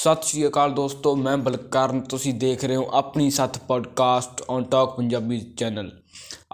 ਸਤਿ 0.00 0.26
ਸ਼੍ਰੀ 0.26 0.46
ਅਕਾਲ 0.46 0.72
ਦੋਸਤੋ 0.74 1.14
ਮੈਂ 1.16 1.36
ਬਲਕਰਨ 1.38 2.00
ਤੁਸੀਂ 2.10 2.32
ਦੇਖ 2.34 2.64
ਰਹੇ 2.64 2.76
ਹੋ 2.76 2.86
ਆਪਣੀ 2.94 3.28
ਸੱਥ 3.30 3.58
podcast 3.68 4.42
on 4.48 4.64
Talk 4.64 4.94
Punjabi 4.96 5.40
channel 5.58 5.90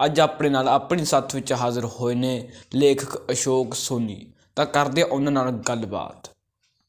ਅੱਜ 0.05 0.19
ਆਪਣੇ 0.19 0.49
ਨਾਲ 0.49 0.67
ਆਪਣੀ 0.69 1.05
ਸੱਥ 1.05 1.35
ਵਿੱਚ 1.35 1.53
ਹਾਜ਼ਰ 1.53 1.85
ਹੋਏ 1.91 2.15
ਨੇ 2.15 2.33
ਲੇਖਕ 2.75 3.17
ਅਸ਼ੋਕ 3.31 3.73
ਸੋਨੀ। 3.75 4.19
ਤਾਂ 4.57 4.65
ਕਰਦੇ 4.67 5.01
ਹਾਂ 5.01 5.07
ਉਹਨਾਂ 5.09 5.31
ਨਾਲ 5.31 5.51
ਗੱਲਬਾਤ। 5.69 6.29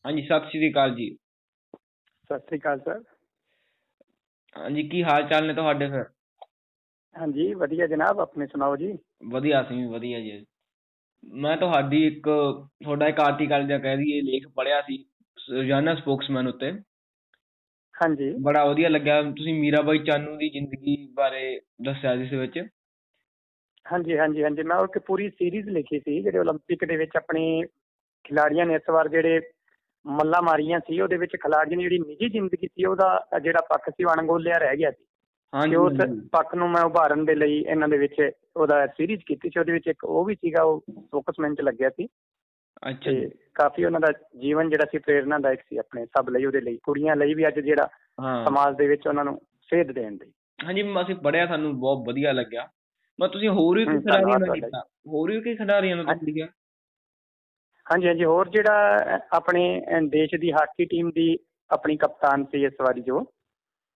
ਹਾਂਜੀ 0.04 0.22
ਸਤਿ 0.22 0.48
ਸ਼੍ਰੀ 0.48 0.70
ਅਕਾਲ 0.70 0.94
ਜੀ। 0.94 1.08
ਸਤਿ 2.30 2.38
ਸ੍ਰੀ 2.40 2.58
ਅਕਾਲ 2.58 2.78
ਸਰ। 2.80 3.02
ਹਾਂਜੀ 4.56 4.82
ਕੀ 4.88 5.02
ਹਾਲ 5.02 5.28
ਚਾਲ 5.28 5.46
ਨੇ 5.46 5.54
ਤੁਹਾਡੇ 5.54 5.86
ਫਿਰ 5.90 6.04
ਹਾਂਜੀ 7.14 7.52
ਵਧੀਆ 7.54 7.86
ਜਨਾਬ 7.86 8.20
ਆਪਣੇ 8.20 8.46
ਸੁਣਾਓ 8.46 8.76
ਜੀ? 8.76 8.92
ਵਧੀਆ 9.28 9.60
ਵੀ 9.62 9.84
ਵਧੀਆ 9.86 10.20
ਜੀ। 10.20 10.44
ਮੈਂ 11.38 11.56
ਤੁਹਾਡੀ 11.56 12.06
ਇੱਕ 12.06 12.22
ਤੁਹਾਡਾ 12.24 13.06
ਇੱਕ 13.08 13.20
ਆਰਟੀਕਲ 13.20 13.66
ਜਿਹਾ 13.66 13.78
ਕਹਿ 13.78 13.96
ਦਈਏ 13.96 14.20
ਲੇਖ 14.22 14.48
ਪੜਿਆ 14.48 14.80
ਸੀ। 14.80 15.04
ਰੋਜ਼ਾਨਾ 15.37 15.93
ਸਪੋਕਸਮੈਨ 15.95 16.47
ਉੱਤੇ 16.47 16.71
ਹਾਂਜੀ 17.95 18.29
ਬੜਾ 18.41 18.63
ਵਧੀਆ 18.65 18.89
ਲੱਗਿਆ 18.89 19.21
ਤੁਸੀਂ 19.31 19.53
ਮੀਰਾਬਾਈ 19.53 19.99
ਚਾਨੂ 19.99 20.35
ਦੀ 20.37 20.49
ਜ਼ਿੰਦਗੀ 20.49 20.95
ਬਾਰੇ 21.13 21.59
ਦੱਸਿਆ 21.81 22.15
ਜਿਸ 22.15 22.33
ਵਿੱਚ 22.33 22.57
ਹਾਂਜੀ 23.85 24.17
ਹਾਂਜੀ 24.17 24.43
ਹਾਂਜੀ 24.43 24.63
ਮੈਂ 24.63 24.77
ਉਹ 24.77 24.85
ਇੱਕ 24.85 24.97
ਪੂਰੀ 24.99 25.29
ਸੀਰੀਜ਼ 25.29 25.69
ਲਿਖੀ 25.69 25.99
ਸੀ 25.99 26.21
ਜਿਹੜੇ 26.21 26.39
올림픽 26.39 26.85
ਦੇ 26.87 26.97
ਵਿੱਚ 26.97 27.17
ਆਪਣੇ 27.17 27.43
ਖਿਡਾਰੀਆਂ 28.25 28.65
ਨੇ 28.65 28.75
ਇਸ 28.75 28.89
ਵਾਰ 28.89 29.07
ਜਿਹੜੇ 29.07 29.39
ਮੱਲਾ 30.05 30.41
ਮਾਰੀਆਂ 30.41 30.79
ਸੀ 30.79 30.99
ਉਹਦੇ 31.01 31.17
ਵਿੱਚ 31.17 31.35
ਖਿਡਾਰੀਆਂ 31.35 31.77
ਦੀ 31.77 31.83
ਜਿਹੜੀ 31.83 31.99
ਨਿੱਜੀ 31.99 32.29
ਜ਼ਿੰਦਗੀ 32.29 32.67
ਸੀ 32.67 32.85
ਉਹਦਾ 32.85 33.39
ਜਿਹੜਾ 33.39 33.61
ਪੱਖ 33.69 33.89
ਸੀ 33.89 34.03
ਉਹ 34.03 34.11
ਅਣਗੌਲਿਆ 34.13 34.57
ਰਹਿ 34.57 34.77
ਗਿਆ 34.77 34.91
ਸੀ 34.91 35.03
ਹਾਂਜੀ 35.53 35.69
ਤੇ 35.69 35.75
ਉਸ 35.75 35.99
ਹਾਂਜੀ। 35.99 36.19
ਪੱਖ 36.31 36.55
ਨੂੰ 36.55 36.69
ਮੈਂ 36.69 36.83
ਉਭਾਰਨ 36.83 37.25
ਦੇ 37.25 37.35
ਲਈ 37.35 37.57
ਇਹਨਾਂ 37.59 37.87
ਦੇ 37.87 37.97
ਵਿੱਚ 37.97 38.15
ਉਹਦਾ 38.55 38.85
ਸੀਰੀਜ਼ 38.87 39.23
ਕੀਤੀ 39.25 39.49
ਸੀ 39.49 39.59
ਉਹਦੇ 39.59 39.71
ਵਿੱਚ 39.71 39.87
ਇੱਕ 39.87 40.03
ਉਹ 40.03 40.25
ਵੀ 40.25 40.35
ਸੀਗਾ 40.35 40.63
ਉਹ 40.63 40.79
ਫੋਕਸਮੈਨ 41.11 41.55
ਚ 41.55 41.61
ਲੱਗਿਆ 41.61 41.89
ਸੀ 41.89 42.07
ਅੱਛਾ 42.82 43.10
ਜੀ। 43.10 43.30
ਕਾਫੀ 43.54 43.84
ਉਹਨਾਂ 43.84 44.00
ਦਾ 44.00 44.12
ਜੀਵਨ 44.38 44.70
ਜਿਹੜਾ 44.70 44.84
ਸੀ 44.84 44.98
ਪ੍ਰੇਰਨਾਦਾਇਕ 44.98 45.60
ਸੀ 45.60 45.76
ਆਪਣੇ 45.76 46.06
ਸਭ 46.06 46.28
ਲਈ 46.28 46.44
ਉਹਦੇ 46.44 46.60
ਲਈ। 46.60 46.76
ਕੁੜੀਆਂ 46.82 47.16
ਲਈ 47.16 47.34
ਵੀ 47.34 47.48
ਅੱਜ 47.48 47.60
ਜਿਹੜਾ 47.60 47.88
ਸਮਾਜ 48.44 48.76
ਦੇ 48.76 48.86
ਵਿੱਚ 48.86 49.06
ਉਹਨਾਂ 49.08 49.24
ਨੂੰ 49.24 49.40
ਸੇਧ 49.70 49.92
ਦੇਣ 49.92 50.16
ਦੀ। 50.16 50.32
ਹਾਂਜੀ 50.64 50.82
ਅਸੀਂ 51.02 51.14
ਪੜਿਆ 51.14 51.46
ਸਾਨੂੰ 51.46 51.80
ਬਹੁਤ 51.80 52.08
ਵਧੀਆ 52.08 52.32
ਲੱਗਿਆ। 52.32 52.68
ਮੈਂ 53.18 53.28
ਤੁਸੀਂ 53.28 53.48
ਹੋਰ 53.48 53.78
ਵੀ 53.78 53.84
ਕੋਈ 53.84 53.98
ਖਿਡਾਰੀਆਂ 53.98 54.38
ਦਾ 54.40 54.54
ਕੀਤਾ? 54.54 54.82
ਹੋਰ 55.08 55.30
ਵੀ 55.30 55.40
ਕੋਈ 55.40 55.56
ਖਿਡਾਰੀਆਂ 55.56 55.96
ਦਾ 55.96 56.02
ਤੁਸੀਂ 56.02 56.26
ਲਿਖਿਆ 56.26 56.46
ਹਾਂਜੀ 57.86 58.08
ਹਾਂਜੀ 58.08 58.24
ਹੋਰ 58.24 58.48
ਜਿਹੜਾ 58.48 58.98
ਆਪਣੇ 59.32 59.82
ਦੇਸ਼ 60.08 60.34
ਦੀ 60.34 60.52
ਹਾਕੀ 60.52 60.84
ਟੀਮ 60.84 61.10
ਦੀ 61.10 61.38
ਆਪਣੀ 61.70 61.96
ਕਪਤਾਨ 61.96 62.44
ਸੀ 62.44 62.64
ਇਸ 62.64 62.72
ਵਾਰੀ 62.80 63.00
ਜੋ। 63.00 63.20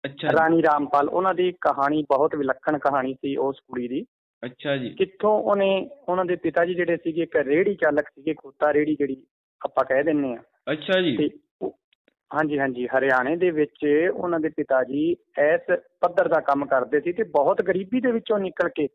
ਅੱਛਾ 0.04 0.28
ਰਾਣੀ 0.32 0.62
ਰਾਮਪਾਲ 0.62 1.08
ਉਹਨਾਂ 1.08 1.34
ਦੀ 1.34 1.52
ਕਹਾਣੀ 1.60 2.02
ਬਹੁਤ 2.02 2.34
ਵਿਲੱਖਣ 2.34 2.78
ਕਹਾਣੀ 2.78 3.14
ਸੀ 3.14 3.36
ਉਸ 3.36 3.60
ਕੁੜੀ 3.60 3.88
ਦੀ। 3.88 4.06
ਅੱਛਾ 4.44 4.76
ਜੀ। 4.76 4.88
ਕਿੱਥੋਂ 4.90 5.42
ਉਹਨੇ 5.42 5.90
ਉਹਨਾਂ 6.08 6.24
ਦੇ 6.24 6.36
ਪਿਤਾ 6.36 6.64
ਜੀ 6.64 6.74
ਜਿਹੜੇ 6.74 6.96
ਸੀਗੇ 6.96 7.22
ਇੱਕ 7.22 7.36
ਰੇੜੀ 7.36 7.74
ਚਾਲਕ 7.74 8.08
ਸੀਗੇ 8.08 8.34
ਖੋਤਾ 8.34 8.72
ਰੇੜੀ 8.72 8.94
ਜਿਹੜੀ 8.94 9.26
ਆਪਾਂ 9.64 9.84
ਕਹਿ 9.84 10.02
ਦਿੰਨੇ 10.02 10.32
ਆ 10.32 10.42
ਅੱਛਾ 10.72 11.00
ਜੀ। 11.00 11.16
ਤੇ 11.16 11.30
ਉਹ- 11.62 11.76
ਹਾਂਜੀ 12.34 12.58
ਹਾਂਜੀ 12.58 12.86
ਹਰਿਆਣੇ 12.86 13.36
ਦੇ 13.36 13.50
ਵਿੱਚ 13.50 14.08
ਉਹਨਾਂ 14.14 14.40
ਦੇ 14.40 14.48
ਪਿਤਾ 14.48 14.84
ਜੀ 14.84 15.10
ਇਸ 15.38 15.78
ਪੱਧਰ 16.00 16.28
ਦਾ 16.28 16.40
ਕੰਮ 16.40 16.66
ਕਰਦੇ 16.66 17.00
ਸੀ 17.00 17.12
ਤੇ 17.12 17.22
ਬਹੁਤ 17.22 17.62
ਗਰੀਬੀ 17.62 18.00
ਦੇ 18.00 18.12
ਵਿੱਚੋਂ 18.12 18.38
ਨਿਕਲ 18.38 18.68
ਕੇ 18.68 18.88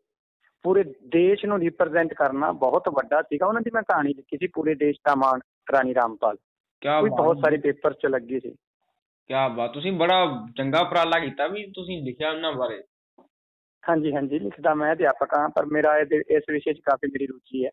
ਪੂਰੇ 0.62 0.84
ਦੇਸ਼ 1.06 1.46
ਨੂੰ 1.46 1.58
ਰਿਪਰੈਜ਼ੈਂਟ 1.60 2.14
ਕਰਨਾ 2.14 2.52
ਬਹੁਤ 2.52 2.88
ਵੱਡਾ 2.88 3.22
ਸੀਗਾ। 3.22 3.46
ਉਹਨਾਂ 3.46 3.62
ਦੀ 3.62 3.70
ਮੈਂ 3.74 3.82
ਕਹਾਣੀ 3.82 4.14
ਲਿਖੀ 4.14 4.36
ਸੀ 4.36 4.46
ਪੂਰੇ 4.46 4.74
ਦੇਸ਼ 4.74 4.98
ਦਾ 5.08 5.14
ਮਾਣ 5.14 5.40
ਰਾਣੀ 5.72 5.94
ਰਾਮਪਾਲ। 5.94 6.36
ਕੀ 6.82 6.88
ਉਹ 6.88 7.02
ਵੀ 7.02 7.10
ਬਾਤ 7.10 7.20
ਬਹੁਤ 7.20 7.38
ਸਾਰੇ 7.38 7.56
ਪੇਪਰ 7.56 7.92
'ਚ 7.92 8.06
ਲੱਗੀ 8.06 8.40
ਸੀ। 8.40 8.50
ਕੀ 9.30 9.34
ਬਾਤ 9.56 9.72
ਤੁਸੀਂ 9.72 9.92
ਬੜਾ 9.92 10.44
ਚੰਗਾ 10.56 10.80
ਉਪਰਾਲਾ 10.80 11.18
ਕੀਤਾ 11.18 11.46
ਵੀ 11.46 11.64
ਤੁਸੀਂ 11.74 12.02
ਲਿਖਿਆ 12.02 12.30
ਉਹਨਾਂ 12.30 12.52
ਬਾਰੇ। 12.52 12.82
ਹਾਂਜੀ 13.88 14.14
ਹਾਂਜੀ 14.14 14.38
ਲਿਖਦਾ 14.38 14.74
ਮੈਂ 14.74 14.92
ਅਧਿਆਪਕ 14.92 15.34
ਹਾਂ 15.38 15.48
ਪਰ 15.48 15.66
ਮੇਰਾ 15.66 15.98
ਇਹਦੇ 15.98 16.16
ਇਸ 16.16 16.42
ਵਿਸ਼ੇ 16.50 16.72
'ਚ 16.72 16.80
ਕਾਫੀ 16.80 17.08
ਮੇਰੀ 17.08 17.26
ਰੁਚੀ 17.26 17.64
ਹੈ। 17.64 17.70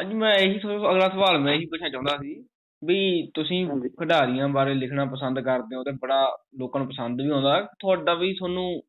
ਅੱਜ 0.00 0.12
ਮੈਂ 0.12 0.34
ਇਹੀ 0.34 0.58
ਸੋ- 0.58 0.90
ਅਗਲਾ 0.90 1.08
ਸਵਾਲ 1.08 1.38
ਮੈਂ 1.38 1.54
ਇਹੀ 1.54 1.66
ਪੁੱਛਣਾ 1.66 1.88
ਚਾਹੁੰਦਾ 1.88 2.16
ਸੀ 2.16 2.34
ਵੀ 2.82 3.30
ਤੁਸੀਂ 3.34 3.66
ਹਾਂਜੀ। 3.66 3.88
ਖਿਡਾਰੀਆਂ 3.88 4.48
ਬਾਰੇ 4.48 4.74
ਲਿਖਣਾ 4.74 5.04
ਪਸੰਦ 5.04 5.40
ਕਰਦੇ 5.40 5.76
ਹੋ 5.76 5.82
ਤੇ 5.84 5.90
ਬੜਾ 5.92 6.36
ਲੋਕਾਂ 6.58 6.80
ਨੂੰ 6.80 6.88
ਪਸੰਦ 6.88 7.20
ਵੀ 7.20 7.30
ਆਉਂਦਾ 7.30 7.60
ਤੁਹਾਡਾ 7.80 8.14
ਵੀ 8.14 8.32
ਤੁਹਾਨੂੰ 8.34 8.82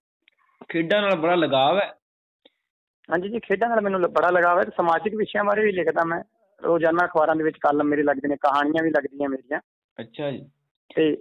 ਖੇਡਾਂ 0.70 1.02
ਨਾਲ 1.02 1.16
ਬੜਾ 1.16 1.36
ਲਗਾਵ 1.36 1.78
ਹੈ? 1.78 1.94
ਹਾਂਜੀ 3.12 3.30
ਜੀ 3.30 3.40
ਖੇਡਾਂ 3.40 3.70
ਨਾਲ 3.70 3.82
ਮੈਨੂੰ 3.82 4.02
ਲ- 4.02 4.08
ਬੜਾ 4.08 4.30
ਲਗਾਵ 4.30 4.60
ਹੈ 4.60 4.64
ਤੇ 4.64 4.72
ਸਮਾਜਿਕ 4.78 5.16
ਵਿਸ਼ਿਆਂ 5.16 5.44
ਬਾਰੇ 5.44 5.64
ਵੀ 5.64 5.72
ਲਿਖਦਾ 5.72 6.04
ਮੈਂ। 6.04 6.24
ਰੋਜ਼ਾਨਾ 6.64 7.06
ਅਖਬਾਰਾਂ 7.06 7.36
ਦੇ 7.36 7.44
ਵਿੱਚ 7.44 7.58
ਕਾਲਮ 7.58 7.88
ਮੇਰੇ 7.88 8.04
ਲੱਗਦੇ 8.04 8.28
ਨੇ 8.28 8.36
ਕਹਾਣੀਆਂ 8.36 8.84
ਵੀ 8.84 8.90
ਲੱਗਦੀਆਂ 8.90 9.30
ਮੇਰੀਆਂ। 9.30 9.60
ਅੱਛਾ 10.00 10.32
ਜੀ। 10.32 10.50
ਤੇ 10.96 11.16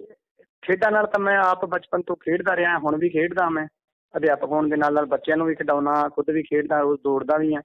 ਖੇਡਾਂ 0.62 0.90
ਨਾਲ 0.90 1.06
ਤਾਂ 1.06 1.20
ਮੈਂ 1.20 1.38
ਆਪ 1.38 1.64
ਬਚਪਨ 1.64 2.02
ਤੋਂ 2.02 2.16
ਖੇਡਦਾ 2.16 2.56
ਰਿਹਾ 2.56 2.78
ਹੁਣ 2.78 2.96
ਵੀ 2.96 3.08
ਖੇਡਦਾ 3.08 3.48
ਮੈਂ। 3.48 3.66
ਅਧਿਆਪਕ 4.16 4.48
ਹੋਣ 4.48 4.68
ਦੇ 4.68 4.76
ਨਾਲ 4.76 4.94
ਨਾਲ 4.94 5.06
ਬੱਚਿਆਂ 5.06 5.36
ਨੂੰ 5.36 5.46
ਵੀ 5.46 5.54
ਖਿਡਾਉਣਾ 5.54 6.08
ਖੁਦ 6.08 6.30
ਵੀ 6.30 6.42
ਖੇਡਦਾ 6.42 6.80
ਰੋਜ਼ 6.80 7.00
ਦੌੜਦਾ 7.04 7.36
ਵੀ 7.36 7.54
ਹਾਂ। 7.54 7.62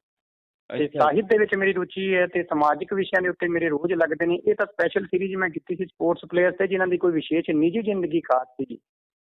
ਤੇ 0.69 0.87
ਸਾਹਿਤ 0.87 1.25
ਦੇ 1.25 1.37
ਵਿੱਚ 1.37 1.55
ਮੇਰੀ 1.55 1.73
ਰੁਚੀ 1.73 2.15
ਹੈ 2.15 2.27
ਤੇ 2.27 2.43
ਸਮਾਜਿਕ 2.43 2.93
ਵਿਸ਼ਿਆਂ 2.93 3.21
ਦੇ 3.21 3.29
ਉੱਤੇ 3.29 3.47
ਮੇਰੇ 3.47 3.69
ਰੋਜ਼ 3.69 3.93
ਲੱਗਦੇ 3.93 4.25
ਨੇ। 4.25 4.35
ਇਹ 4.35 4.55
ਤਾਂ 4.55 4.65
ਸਪੈਸ਼ਲ 4.65 5.05
ਸੀਰੀਜ਼ 5.05 5.35
ਮੈਂ 5.35 5.49
ਕੀਤੀ 5.49 5.75
ਸੀ 5.75 5.85
ਸਪੋਰਟਸ 5.85 6.21
ਪਲੇਅਰਸ 6.29 6.55
ਤੇ 6.55 6.67
ਜਿਨ੍ਹਾਂ 6.67 6.87
ਦੀ 6.87 6.97
ਕੋਈ 6.97 7.11
ਵਿਸ਼ੇਸ਼ 7.11 7.49
ਨਿੱਜੀ 7.49 7.81
ਜ਼ਿੰਦਗੀ 7.81 8.21
ਖਾਸ 8.21 8.47
ਸੀਗੀ 8.47 8.77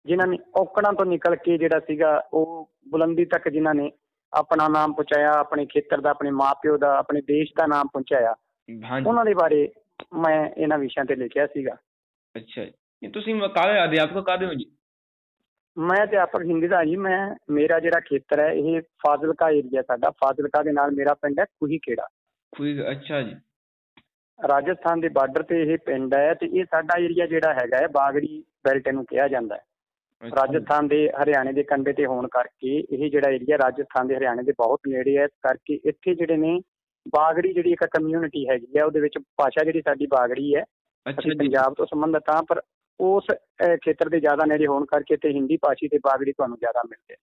ਜਿਨ੍ਹਾਂ 0.05 0.27
ਨੇ 0.27 0.37
ਔਕੜਾਂ 0.55 0.93
ਤੋਂ 0.93 1.05
ਨਿਕਲ 1.05 1.35
ਕੇ 1.35 1.57
ਜਿਹੜਾ 1.57 1.79
ਸੀਗਾ 1.79 2.23
ਉਹ 2.33 2.69
ਬੁਲੰਦੀ 2.87 3.25
ਤੱਕ 3.25 3.49
ਜਿਨ੍ਹਾਂ 3.49 3.75
ਨੇ 3.75 3.91
ਆਪਣਾ 4.33 4.67
ਨਾਮ 4.67 4.93
ਪਹੁੰਚਾਇਆ 4.93 5.31
ਆਪਣੇ 5.31 5.65
ਖੇਤਰ 5.65 6.01
ਦਾ 6.01 6.09
ਆਪਣੇ 6.09 6.31
ਮਾਪਿਓ 6.31 6.77
ਦਾ 6.77 6.97
ਆਪਣੇ 6.97 7.21
ਦੇਸ਼ 7.21 7.51
ਦਾ 7.57 7.65
ਨਾਮ 7.67 7.87
ਪਹੁੰਚਾਇਆ। 7.87 8.35
ਉਹਨਾਂ 9.07 9.25
ਦੇ 9.25 9.33
ਬਾਰੇ 9.33 9.69
ਮੈਂ 10.13 10.49
ਇਹਨਾਂ 10.57 10.77
ਵਿਸ਼ਿਆਂ 10.77 11.05
ਤੇ 11.05 11.15
ਲਿਖਿਆ 11.15 11.47
ਸੀਗਾ। 11.47 11.75
ਅੱਛਾ 12.35 12.65
ਜੀ। 12.65 13.07
ਤੁਸੀਂ 13.07 13.41
ਕਾਹਦੇ 13.41 13.83
ਅਧਿਆਪਕ 13.83 14.25
ਕਾਹਦੇ 14.25 14.45
ਹੋ 14.45 14.53
ਜੀ? 14.53 14.65
ਮੈਂ 15.79 16.03
ਅਧਿਆਪਕ 16.03 16.41
ਹਿੰਦੀ 16.41 16.67
ਦਾ 16.67 16.83
ਜੀ 16.83 16.95
ਮੈਂ 16.97 17.17
ਮੇਰਾ 17.51 17.79
ਜਿਹੜਾ 17.79 17.99
ਖੇਤਰ 17.99 18.39
ਹੈ 18.39 18.51
ਇਹ 18.53 18.81
ਫਾਜ਼ਿਲਕਾ 18.99 19.49
ਏਰੀਆ 19.49 19.81
ਸਾਡਾ। 19.81 20.09
ਫਾਜ਼ਿਲਕਾ 20.19 20.61
ਦੇ 20.63 20.71
ਨਾਲ 20.71 20.91
ਮੇਰਾ 20.91 21.13
ਪਿੰਡ 21.13 21.39
ਹੈ 21.39 21.45
ਕੁਹੀ 21.51 21.77
ਖੇੜਾ 21.77 22.07
ਕੋਈ 22.53 22.79
ਅੱਛਾ 22.91 23.21
ਜੀ। 23.21 23.35
ਰਾਜਸਥਾਨ 24.39 24.99
ਦੇ 24.99 25.09
ਬਾਰਡਰ 25.09 25.43
ਤੇ 25.43 25.61
ਇਹ 25.63 25.77
ਪਿੰਡ 25.85 26.13
ਹੈ 26.13 26.33
ਤੇ 26.33 26.45
ਇਹ 26.49 26.65
ਸਾਡਾ 26.65 26.99
ਏਰੀਆ 26.99 27.25
ਜਿਹੜਾ 27.27 27.53
ਹੈਗਾ 27.53 27.77
ਹੈ 27.77 27.87
ਬਾਗੜੀ 27.93 28.43
ਬੈਲਟ 28.65 28.87
ਨੂੰ 28.89 29.05
ਕਿਹਾ 29.05 29.27
ਜਾਂਦਾ 29.27 29.55
ਹੈ। 29.55 30.29
ਰਾਜਸਥਾਨ 30.31 30.87
ਦੇ 30.87 31.07
ਹਰਿਆਣੇ 31.13 31.51
ਦੇ 31.53 31.63
ਕੰਢੇ 31.63 31.93
ਤੇ 31.93 32.05
ਹੋਣ 32.05 32.27
ਕਰਕੇ 32.27 32.77
ਇਹ 32.79 33.09
ਜਿਹੜਾ 33.09 33.29
ਏਰੀਆ 33.29 33.57
ਰਾਜਸਥਾਨ 33.57 34.07
ਦੇ 34.07 34.15
ਹਰਿਆਣੇ 34.15 34.43
ਦੇ 34.43 34.53
ਬਹੁਤ 34.57 34.79
ਨੇੜੇ 34.87 35.17
ਹੈ। 35.17 35.23
ਇਸ 35.23 35.31
ਕਰਕੇ 35.43 35.79
ਇੱਥੇ 35.85 36.15
ਜਿਹੜੇ 36.15 36.37
ਨੇ 36.37 36.59
ਬਾਗੜੀ 37.13 37.53
ਜਿਹੜੀ 37.53 37.71
ਇੱਕ 37.71 37.85
ਕਮਿਊਨਿਟੀ 37.91 38.47
ਹੈਗੀ 38.49 38.77
ਹੈ 38.77 38.83
ਉਹਦੇ 38.85 38.99
ਵਿੱਚ 38.99 39.17
ਭਾਸ਼ਾ 39.37 39.63
ਜਿਹੜੀ 39.63 39.81
ਸਾਡੀ 39.81 40.05
ਬਾਗੜੀ 40.07 40.53
ਹੈ 40.55 40.63
ਅੱਛਾ 41.05 41.33
ਪੰਜਾਬ 41.37 41.73
ਤੋਂ 41.73 41.85
ਸੰਬੰਧਿਤ 41.85 42.29
ਹਾਂ 42.29 42.41
ਪਰ 42.43 42.61
ਉਸ 42.99 43.23
ਖੇਤਰ 43.81 44.09
ਦੇ 44.09 44.19
ਜ਼ਿਆਦਾ 44.19 44.45
ਨੇੜੇ 44.45 44.67
ਹੋਣ 44.67 44.85
ਕਰਕੇ 44.85 45.17
ਤੇ 45.17 45.29
ਹਿੰਦੀ 45.29 45.57
ਭਾਸ਼ੀ 45.57 45.87
ਤੇ 45.87 45.97
ਬਾਗੜੀ 45.97 46.31
ਤੁਹਾਨੂੰ 46.31 46.57
ਜ਼ਿਆਦਾ 46.57 46.81
ਮਿਲਦੇ 46.89 47.15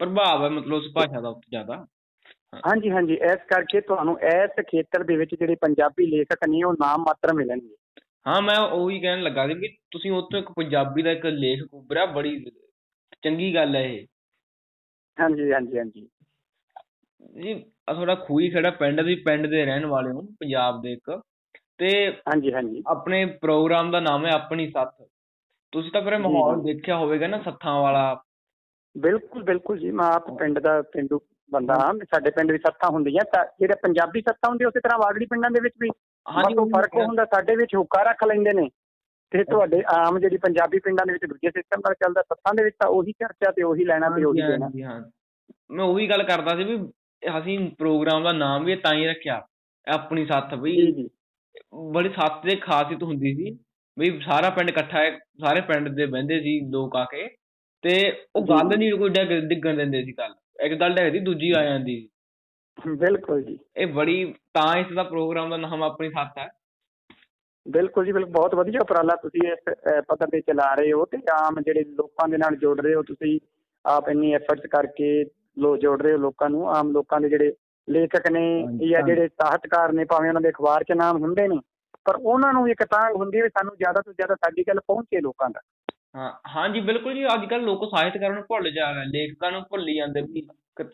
ਪ੍ਰਭਾਵ 0.00 0.44
ਹੈ 0.44 0.48
ਮਤਲਬ 0.48 0.72
ਉਸ 0.72 0.92
ਭਾਸ਼ਾ 0.94 1.20
ਦਾ 1.20 1.28
ਉੱਤੇ 1.28 1.50
ਜ਼ਿਆਦਾ? 1.50 1.86
ਹਾਂਜੀ 2.66 2.90
ਹਾਂਜੀ। 2.90 3.14
ਇਸ 3.14 3.38
ਕਰਕੇ 3.48 3.80
ਤੁਹਾਨੂੰ 3.80 4.18
ਇਸ 4.20 4.64
ਖੇਤਰ 4.68 5.02
ਦੇ 5.04 5.16
ਵਿੱਚ 5.16 5.34
ਜਿਹੜੇ 5.34 5.54
ਪੰਜਾਬੀ 5.54 6.06
ਲੇਖਕ 6.06 6.48
ਨੇ 6.48 6.62
ਉਹ 6.62 6.72
ਨਾਮ 6.72 7.00
ਮਾਤਰ 7.00 7.34
ਮਿਲਣਗੇ। 7.34 7.76
ਹਾਂ 8.26 8.40
ਮੈਂ 8.42 8.58
ਉਹੀ 8.58 9.00
ਕਹਿਣ 9.00 9.22
ਲੱਗਾ 9.22 9.46
ਸੀ 9.46 9.54
ਕਿ 9.54 9.68
ਤੁਸੀਂ 9.90 10.10
ਉੱਥੋਂ 10.12 10.38
ਇੱਕ 10.38 10.50
ਪੰਜਾਬੀ 10.52 11.02
ਦਾ 11.02 11.10
ਇੱਕ 11.10 11.26
ਲੇਖ 11.26 11.62
ਉਭਰਿਆ 11.72 12.06
ਬੜੀ 12.06 12.50
ਚੰਗੀ 13.22 13.54
ਗੱਲ 13.54 13.76
ਹੈ 13.76 13.82
ਇਹ। 13.82 14.06
ਹਾਂਜੀ 15.18 15.52
ਹਾਂਜੀ 15.52 15.78
ਹਾਂਜੀ। 15.78 16.08
ਜੀ 17.42 17.54
ਤੁਹਾਡਾ 17.54 18.14
ਖੂਹੀ 18.14 18.50
ਖੇੜਾ 18.50 18.70
ਪਿੰਡ 18.70 19.00
ਦੀ 19.00 19.14
ਪਿੰਡ 19.14 19.46
ਦੇ 19.46 19.64
ਰਹਿਣ 19.64 19.86
ਵਾਲੇ 19.86 20.10
ਹੋ 20.10 20.22
ਪੰਜਾਬ 20.40 20.82
ਦੇ 20.82 20.92
ਇੱਕ। 20.92 21.10
ਤੇ 21.78 21.88
ਹਾਂਜੀ 22.28 22.52
ਹਾਂਜੀ। 22.52 22.82
ਆਪਣੇ 22.86 23.24
ਪ੍ਰੋਗਰਾਮ 23.26 23.90
ਦਾ 23.90 24.00
ਨਾਮ 24.00 24.26
ਹੈ 24.26 24.30
ਆਪਣੀ 24.30 24.70
ਸੱਥ। 24.70 25.02
ਤੁਸੀਂ 25.72 25.90
ਤਾਂ 25.92 26.02
ਫਿਰ 26.02 26.18
ਮਾਹੌਲ। 26.18 26.62
ਦੇਖਿਆ 26.62 26.96
ਹੋਵੇਗਾ 26.96 27.26
ਨਾ 27.26 27.38
ਸੱਥਾਂ 27.42 27.80
ਵਾਲਾ। 27.80 28.22
ਬਿਲਕੁਲ 28.98 29.42
ਬਿਲਕੁਲ 29.42 29.78
ਜੀ। 29.78 29.90
ਮੈਂ 29.90 30.06
ਆਪ 30.06 30.30
ਪਿੰਡ 30.38 30.58
ਦਾ 30.58 30.82
ਪਿੰਡੂ 30.82 31.20
ਬੰਦਾ 31.50 31.74
ਹਾਂ। 31.74 31.94
ਸਾਡੇ 31.94 32.30
ਪਿੰਡ 32.30 32.52
ਵੀ 32.52 32.58
ਸੱਤਾਂ 32.58 32.90
ਹੁੰਦੀਆਂ 32.90 33.24
ਤਾਂ 33.24 33.44
ਜਿਹੜੇ 33.60 33.74
ਪੰਜਾਬੀ 33.82 34.20
ਸੱਤਾਂ 34.20 34.50
ਹੁੰਦੀਆਂ 34.50 34.68
ਉਸੇ 34.68 34.80
ਤਰ੍ਹਾਂ 34.80 34.98
ਵਾਗੜੀ 34.98 35.26
ਪਿੰਡਾਂ 35.26 35.50
ਦੇ 35.50 35.60
ਵਿੱਚ 35.60 35.74
ਵੀ 35.80 35.88
ਹਾਂਜੀ 36.26 36.54
ਉਹ 36.54 36.66
ਫ਼ਰਕ 36.66 36.94
ਹੁੰਦਾ 36.94 37.24
ਸਾਡੇ 37.24 37.56
ਵਿੱਚ 37.56 37.74
ਹੁੱਕਾ 37.76 38.02
ਰੱਖ 38.02 38.24
ਲੈਂਦੇ 38.24 38.52
ਨੇ। 38.52 38.68
ਤੇ 39.30 39.44
ਤੁਹਾਡੇ 39.44 39.82
ਆਮ 39.94 40.18
ਜਿਹੜੀ 40.18 40.36
ਪੰਜਾਬੀ 40.36 40.78
ਪਿੰਡਾਂ 40.78 41.06
ਦੇ 41.06 41.12
ਵਿੱਚ 41.12 41.24
ਦੂਜੇ 41.24 41.50
ਸਿਸਟਮ 41.50 41.80
ਨਾਲ 41.80 41.94
ਚੱਲਦਾ 41.94 42.22
ਸੱਤਾਂ 42.22 42.54
ਦੇ 42.54 42.64
ਵਿੱਚ 42.64 42.76
ਤਾਂ 42.78 42.88
ਉਹੀ 42.90 43.12
ਚਰਚਾ 43.12 43.50
ਤੇ 43.50 43.62
ਉਹੀ 43.62 43.84
ਲੈਣਾ 43.84 44.08
ਤੇ 44.10 44.24
ਉਹੀ 44.24 44.42
ਦੇਣਾ। 44.42 44.70
ਹਾਂ। 44.84 45.00
ਮੈਂ 45.70 45.84
ਉਹੀ 45.84 46.10
ਗੱਲ 46.10 46.22
ਕਰਦਾ 46.22 46.56
ਸੀ 46.56 46.64
ਵੀ 46.64 46.76
ਅਸੀਂ 47.38 47.70
ਪ੍ਰੋਗਰਾਮ 47.70 48.24
ਦਾ 48.24 48.32
ਨਾਮ 48.32 48.64
ਵੀ 48.64 48.76
ਤਾਂ 48.76 48.94
ਹੀ 48.94 49.06
ਰੱਖਿਆ। 49.06 49.46
ਆਪਣੀ 49.86 50.26
ਸੱਥ 50.26 50.54
ਵੀ। 50.54 51.08
ਬੜੀ 51.92 52.08
ਸੱਥ 52.08 52.44
ਦੀ 52.46 52.56
ਖਾਸੀਅਤ 52.56 53.02
ਹੁੰਦੀ 53.02 53.34
ਸੀ 53.34 53.58
ਵੀ 53.96 54.10
ਸਾਰਾ 54.20 54.50
ਪਿੰਡ 54.50 54.70
ਇਕੱਠਾ 54.70 54.98
ਹੈ 54.98 55.10
ਸਾਰੇ 55.40 55.60
ਪਿੰਡ 55.60 55.88
ਦੇ 55.88 56.06
ਬਹਿੰਦੇ 56.06 56.40
ਸੀ 56.40 56.58
ਲੋਕ 56.70 56.96
ਆ 56.96 57.04
ਕੇ 57.04 57.26
ਤੇ 57.84 57.94
ਉਹ। 58.36 58.44
ਗੱਲ 58.46 58.76
ਨਹੀਂ 58.78 58.92
ਕੋਈ 58.92 59.10
ਡਿੱਗ- 59.10 59.48
ਡਿੱਗਣ 59.48 59.76
ਦਿੰਦੇ 59.76 60.02
ਸੀ 60.04 60.12
ਗੱਲ 60.12 60.34
ਇੱਕ 60.64 60.74
ਗੱਲ 60.74 60.94
ਡਿੱਗਦੀ 60.94 61.18
ਦੂਜੀ 61.18 61.50
ਆ 61.50 61.62
ਜਾਂਦੀ 61.64 62.08
ਬਿਲਕੁਲ 62.78 63.42
ਜੀ। 63.42 63.58
ਇਹ 63.76 63.86
ਬੜੀ 63.86 64.24
ਤਾਂ 64.54 64.76
ਇਸ 64.78 64.92
ਦਾ 64.94 65.02
ਪ੍ਰੋਗਰਾਮ 65.02 65.50
ਦਾ 65.50 65.56
ਨਾਮ 65.56 65.82
ਆਪਣੀ 65.82 66.10
ਸੱਥ 66.10 66.38
ਹੈ। 66.38 66.48
ਬਿਲਕੁਲ 67.66 68.04
ਜੀ 68.04 68.12
ਬਿਲਕੁਲ 68.12 68.32
ਬਹੁਤ 68.32 68.54
ਵਧੀਆ 68.54 68.80
ਉਪਰਾਲਾ 68.80 69.14
ਤੁਸੀਂ 69.16 69.40
ਇਸ 69.52 69.74
ਪੱਧਰ 70.08 70.26
ਤੇ 70.26 70.40
ਚਲਾ 70.40 70.74
ਰਹੇ 70.74 70.92
ਹੋ 70.92 71.04
ਤੇ 71.04 71.18
ਆਮ 71.34 71.60
ਜਿਹੜੇ 71.60 71.84
ਲੋਕਾਂ 71.84 72.28
ਦੇ 72.28 72.36
ਨਾਲ 72.36 72.56
ਜੋੜ 72.56 72.80
ਰਹੇ 72.80 72.94
ਹੋ 72.94 73.02
ਤੁਸੀਂ 73.02 73.38
ਆਪ 73.84 74.08
ਇੰਨੀ 74.08 74.32
ਐਫਰਟਸ 74.34 74.66
ਕਰਕੇ 74.70 75.10
ਲੋ 75.58 75.76
ਜੋੜ 75.76 76.00
ਰਹੇ 76.02 76.12
ਹੋ 76.12 76.18
ਲੋਕਾਂ 76.18 76.48
ਨੂੰ 76.50 76.68
ਆਮ 76.70 76.90
ਲੋਕਾਂ 76.92 77.20
ਦੇ 77.20 77.28
ਜਿਹੜੇ 77.28 77.52
ਲੇਖਕ 77.88 78.30
ਨੇ 78.30 78.44
ਜਾਂ। 78.90 79.02
ਜਿਹੜੇ 79.02 79.28
ਸਾਹਿਤਕਾਰ 79.28 79.92
ਨੇ 79.92 80.04
ਭਾਵੇਂ 80.04 80.28
ਉਹਨਾਂ 80.28 80.40
ਦੇ 80.40 80.48
ਅਖਬਾਰ 80.48 80.84
'ਚ 80.84 80.92
ਨਾਮ 80.92 81.22
ਹੁੰਦੇ 81.22 81.48
ਨੇ 81.48 81.58
ਪਰ 82.06 82.16
ਉਹਨਾਂ 82.16 82.52
ਨੂੰ 82.52 82.62
ਵੀ 82.64 82.70
ਇੱਕ 82.70 82.84
ਤਾਂਘ 82.84 83.12
ਹੁੰਦੀ 83.16 83.38
ਹੈ 83.38 83.42
ਵੀ 83.42 83.48
ਸਾਨੂੰ 83.48 83.74
ਜ਼ਿਆਦਾ 83.76 84.00
ਤੋਂ 84.00 84.12
ਜ਼ਿਆਦਾ 84.12 84.34
ਸਾਡੀ 84.34 84.62
ਗੱਲ 84.68 84.80
ਪਹੁੰਚੇ 84.80 85.20
ਲੋਕਾਂ 85.20 85.48
ਤੱਕ। 85.50 85.64
ਹਾਂ 86.16 86.32
ਹਾਂਜੀ 86.56 86.80
ਬਿਲਕੁਲ 86.80 87.14
ਜੀ 87.14 87.26
ਅੱਜ 87.26 87.44
ਕੱਲ 87.46 87.62
ਲੋਕ 87.62 87.84
ਸਾਹਿਤਕਾਰਾਂ 87.90 88.34
ਨੂੰ 88.34 88.44
ਭੁੱਲ 88.48 88.70
ਜਾ 88.70 88.90
ਰਹੇ 88.90 89.04
ਲੇਖਕਾਂ 89.04 89.50
ਨੂੰ 89.52 89.62
ਭੁੱਲੀ 89.70 89.96
ਜਾਂਦੇ 89.96 90.20
ਵੀ 90.22 90.46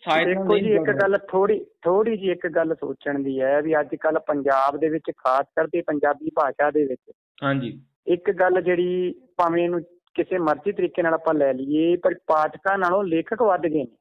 ਸਾਹਿਤ 0.04 0.26
ਦੇਖੋ 0.26 0.58
ਜੀ 0.58 0.72
ਇੱਕ 0.74 0.90
ਗੱਲ 0.90 1.18
ਥੋੜੀ 1.28 1.58
ਥੋੜੀ 1.82 2.16
ਜੀ 2.16 2.30
ਇੱਕ 2.30 2.46
ਗੱਲ 2.46 2.74
ਸੋਚਣ 2.74 3.18
ਦੀ 3.18 3.40
ਹੈ 3.40 3.60
ਵੀ 3.62 3.80
ਅੱਜ 3.80 3.94
ਕੱਲ 3.96 4.18
ਪੰਜਾਬ 4.18 4.76
ਦੇ 4.76 4.88
ਵਿੱਚ 4.88 5.10
ਖਾਸ 5.16 5.46
ਕਰਕੇ 5.56 5.82
ਪੰਜਾਬੀ 5.82 6.30
ਭਾਸ਼ਾ 6.36 6.70
ਦੇ 6.70 6.84
ਵਿੱਚ 6.84 7.00
ਹਾਂਜੀ। 7.42 7.80
ਇੱਕ 8.06 8.30
ਗੱਲ 8.30 8.60
ਜਿਹੜੀ 8.60 9.14
ਭਾਵੇਂ 9.36 9.64
ਇਹਨੂੰ 9.64 9.80
ਕਿਸੇ 10.14 10.38
ਮਰਜ਼ੀ 10.38 10.72
ਤਰੀਕੇ 10.72 11.02
ਨਾਲ 11.02 11.14
ਆਪਾਂ 11.14 11.34
ਲੈ 11.34 11.52
ਲਈਏ 11.52 11.96
ਪਰ 11.96 12.14
ਪਾਠਕਾਂ 12.26 12.78
ਨਾਲੋਂ 12.78 13.04
ਲੇਖਕ 13.04 13.42
ਵੱਧ 13.42 13.66
ਗਏ 13.66 13.84
ਨੇ। 13.84 13.96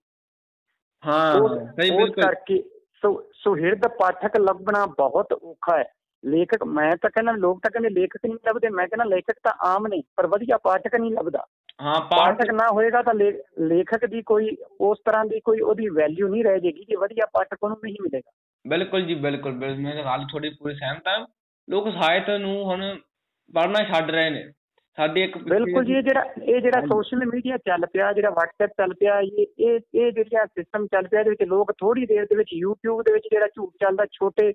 ਹਾਂ 1.03 1.33
ਸਹੀ 1.71 1.89
ਬਿਲਕੁਲ। 1.91 2.23
ਕਰਕੇ 2.23 2.63
ਸੋ 3.03 3.29
ਸੁਹਿਰਦ 3.33 3.87
ਪਾਠਕ 3.87 4.37
ਲੱਭਣਾ 4.37 4.85
ਬਹੁਤ 4.85 5.33
ਔਖਾ 5.33 5.77
ਹੈ। 5.77 5.83
ਲੇਖਕ 6.25 6.63
ਮੈਂ 6.63 6.91
ਤਾਂ 6.91 7.09
ਕਹਿੰਦਾ 7.09 7.31
ਲੋਕ 7.31 7.59
ਤਾਂ 7.63 7.71
ਕਹਿੰਦੇ 7.71 7.89
ਲੇਖਕ 7.89 8.17
ਨਹੀਂ 8.25 8.37
ਲੱਭਦੇ। 8.47 8.69
ਮੈਂ 8.69 8.87
ਕਹਿੰਦਾ 8.87 9.15
ਲੇਖਕ 9.15 9.35
ਤਾਂ 9.43 9.53
ਆਮ 9.65 9.87
ਨੇ 9.87 10.01
ਪਰ 10.15 10.27
ਵਧੀਆ 10.27 10.57
ਪਾਠਕ 10.57 10.95
ਨਹੀਂ 10.95 11.11
ਲੱਭਦਾ। 11.11 11.45
ਹਾਂ 11.81 12.01
ਪਾਠ 12.01 12.19
ਪਾਠਕ 12.19 12.51
ਨਾ 12.51 12.67
ਹੋਏਗਾ 12.71 13.01
ਤਾਂ 13.01 13.13
ਲੇਖਕ 13.59 14.05
ਦੀ 14.05 14.21
ਕੋਈ 14.21 14.57
ਉਸ 14.81 14.97
ਤਰ੍ਹਾਂ 15.05 15.25
ਦੀ 15.25 15.39
ਕੋਈ 15.39 15.59
ਉਹਦੀ 15.59 15.87
ਵੈਲਿਊ 15.89 16.27
ਨਹੀਂ 16.27 16.43
ਰਹਿ 16.43 16.59
ਜਾਏਗੀ 16.59 16.83
ਕਿ 16.83 16.95
ਵਧੀਆ 16.95 17.25
ਪਾਠਕ 17.25 17.57
ਉਹਨੂੰ 17.63 17.77
ਨਹੀਂ 17.83 17.95
ਮਿਲੇਗਾ। 18.01 18.31
ਬਿਲਕੁਲ 18.67 19.05
ਜੀ 19.05 19.15
ਬਿਲਕੁਲ। 19.15 19.51
ਬਿਲ- 19.51 19.79
ਮੈਂ 19.79 19.95
ਗੱਲ 19.95 20.25
ਤੁਹਾਡੀ 20.25 20.49
ਪੂਰੀ 20.49 20.75
ਸਹਿਮਤ 20.75 21.07
ਹਾਂ। 21.07 21.27
ਲੋਕ 21.69 21.89
ਸਾਹਿਤ 21.89 22.29
ਨੂੰ 22.29 22.63
ਹੁਣ 22.63 22.97
ਪੜ੍ਹਨਾ 23.55 23.83
ਛੱਡ 23.83 24.11
ਰਹੇ 24.11 24.29
ਨੇ। 24.29 24.51
ਸਾਡੀ 24.97 25.21
ਇੱਕ 25.23 25.37
ਬਿਲਕੁਲ 25.37 25.85
ਜੀ 25.85 25.93
ਇਹ 25.93 26.01
ਜਿਹੜਾ 26.03 26.21
ਇਹ 26.43 26.59
ਜਿਹੜਾ। 26.61 26.81
ਸੋਸ਼ਲ 26.81 27.25
ਮੀਡੀਆ 27.25 27.57
ਚੱਲ 27.57 27.85
ਪਿਆ 27.93 28.11
ਜਿਹੜਾ 28.13 28.29
WhatsApp 28.29 28.73
ਚੱਲ 28.77 28.93
ਪਿਆ 28.93 29.19
ਇਹ 29.19 29.45
ਇਹ 29.59 29.79
ਇਹ 29.95 30.11
ਜਿਹੜਾ 30.11 30.45
ਸਿਸਟਮ 30.45 30.85
ਚੱਲ 30.87 31.07
ਪਿਆ 31.07 31.19
ਇਹਦੇ 31.19 31.29
ਵਿੱਚ 31.29 31.43
ਲੋਕ 31.43 31.71
ਥੋੜੀ 31.77 32.05
ਦੇਰ 32.05 32.25
ਦੇ 32.25 32.35
ਵਿੱਚ 32.35 32.49
YouTube 32.55 33.01
ਦੇ 33.03 33.13
ਵਿੱਚ 33.13 33.27
ਜਿਹੜਾ 33.31 33.47
ਝੂਠ 33.47 33.69
ਚੱਲਦਾ 33.79 34.05
ਛੋਟੇ 34.11 34.51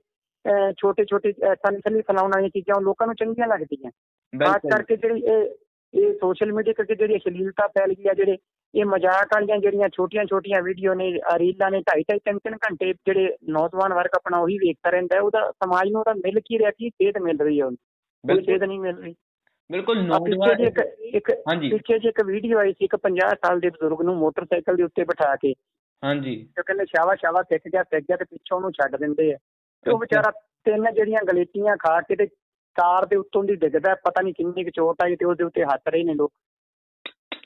ਛੋਟੇ 0.78 1.04
ਛੋਟੇ 1.04 1.32
ਸੰਸਲੀ 1.32 2.00
ਫੈਲਾਉਣ 2.00 2.30
ਵਾਲੀਆਂ 2.34 2.50
ਚੀਜ਼ਾਂ 2.50 2.74
ਉਹ 2.76 2.82
ਲੋਕਾਂ 2.82 3.06
ਨੂੰ 3.06 3.14
ਚੰਗੀਆਂ 3.14 3.48
ਲੱਗਦੀਆਂ। 3.48 3.90
ਖਾਸ 4.32 4.60
ਕਰਕੇ 4.70 4.96
ਜਿਹੜੀ 4.96 5.22
ਇਹ 5.24 5.48
ਇਹ 5.94 6.12
ਸੋਸ਼ਲ 6.14 6.52
ਮੀਡੀਆ 6.52 6.72
ਕਰਕੇ 6.72 6.94
ਜਿਹੜੀ 6.94 7.16
ਅਸ਼ਲੀਲਤਾ 7.16 7.66
ਫੈਲ 7.68 7.92
ਗਈ 7.94 8.08
ਆ 8.08 8.14
ਜਿਹੜੇ 8.14 8.36
ਇਹ 8.74 8.84
ਮਜ਼ਾਕ 8.84 9.34
ਵਾਲੀਆਂ 9.34 9.58
ਜਿਹੜੀਆਂ 9.58 9.88
ਛੋਟੀਆਂ 9.88 10.24
ਛੋਟੀਆਂ 10.24 10.62
ਵੀਡੀਓ 10.62 10.94
ਨੇ 10.94 11.10
ਰੀਲਾਂ 11.38 11.70
ਨੇ 11.70 11.80
ਢਾਈ 11.80 12.02
ਢਾਈ 12.02 12.18
ਤਿੰਨ 12.24 12.38
ਤਿੰਨ 12.38 12.56
ਘੰਟੇ 12.56 12.92
ਜਿਹੜੇ 13.06 13.36
ਨੌਜਵਾਨ 13.50 13.94
ਵਰਗ 13.94 14.14
ਆਪਣਾ 14.16 14.38
ਉਹੀ 14.38 14.58
ਵੇਖਦਾ 14.58 14.90
ਰਹਿੰਦਾ 14.90 15.20
ਉਹਦਾ 15.20 15.50
ਸਮਾਜ 15.64 15.88
ਨੂੰ 15.88 16.00
ਉਹਦਾ 16.00 16.12
ਮਿਲ 16.14 16.40
ਕੀ 16.40 16.58
ਰਿਹਾ 16.58 16.70
ਕੀ 16.70 16.90
ਸੇਧ 16.90 17.18
ਮਿਲ 17.18 17.38
ਰਹੀ 17.38 17.60
ਹੈ 17.60 17.64
ਉਹਨੂੰ। 17.64 17.78
ਕੋਈ 18.24 18.44
ਸੇਧ 18.44 18.62
ਨਹੀਂ 18.64 18.78
ਮਿਲ 18.80 18.96
ਰਹੀ। 18.96 19.14
ਬਿਲਕੁਲ 19.72 20.02
ਨੌਜਵਾਨ 20.02 20.60
ਇੱਕ 20.60 20.80
ਇੱਕ 21.00 21.30
ਹਾਂਜੀ। 21.30 21.70
ਪਿੱਛੇ 21.70 21.98
ਜੀ 21.98 22.08
ਇੱਕ 22.08 22.22
ਵੀਡੀਓ 22.24 22.58
ਆਈ 22.58 22.72
ਸੀ 22.72 22.84
ਇੱਕ 22.84 22.96
50 22.96 23.34
ਸਾਲ 23.34 23.60
ਦੇ 23.60 23.70
ਬਜ਼ੁਰਗ 23.70 24.02
ਨੂੰ 24.02 24.16
ਮੋਟਰਸਾਈਕਲ 24.16 24.76
ਦੇ 24.76 24.82
ਉੱਤੇ 24.82 25.04
ਬਿਠਾ 25.04 25.36
ਕੇ। 25.36 25.54
ਹਾਂਜੀ। 26.04 26.36
ਤੇ 26.56 26.62
ਕਹਿੰਦੇ 26.66 26.84
ਸ਼ਾਵਾ 26.84 27.14
ਸ਼ਾਵਾ 27.14 27.42
ਸਿੱਖ 27.42 27.62
ਗਿਆ 27.68 27.82
ਸਿੱਖ 27.82 28.02
ਗਿਆ 28.02 28.16
ਤੇ 28.16 28.24
ਪਿੱਛੋਂ 28.24 28.56
ਉਹਨੂੰ 28.56 28.72
ਛੱਡ 28.72 28.96
ਦਿੰਦੇ 28.96 29.32
ਆ। 29.32 29.36
ਤੇ 29.86 29.90
ਉਹ। 29.90 29.98
ਵਿਚਾਰਾ 29.98 30.30
ਤਿੰਨ 30.64 30.94
ਜਿਹੜੀਆਂ 30.94 31.24
ਗਲੇਟੀਆਂ 31.32 31.76
ਖਾ 31.76 32.00
ਕੇ 32.00 32.16
ਤੇ 32.16 32.26
ਕਾਰ 32.76 33.06
ਦੇ 33.06 33.16
ਉੱਤੋਂ 33.16 33.44
ਦੀ 33.44 33.54
ਡਿੱਗਦਾ 33.56 33.94
ਪਤਾ 33.94 34.22
ਨਹੀਂ 34.22 34.34
ਕਿੰਨੀ 34.34 34.64
ਕੁ 34.64 34.70
ਚੋਟ 34.70 35.02
ਆਈ 35.02 35.16
ਤੇ 35.16 35.24
ਉਹਦੇ 35.24 35.44
ਉੱਤੇ 35.44 35.64
ਹੱਸ 35.64 35.80
ਰਹੇ 35.88 36.04
ਨੇ 36.04 36.14
ਲੋਕ। 36.14 36.32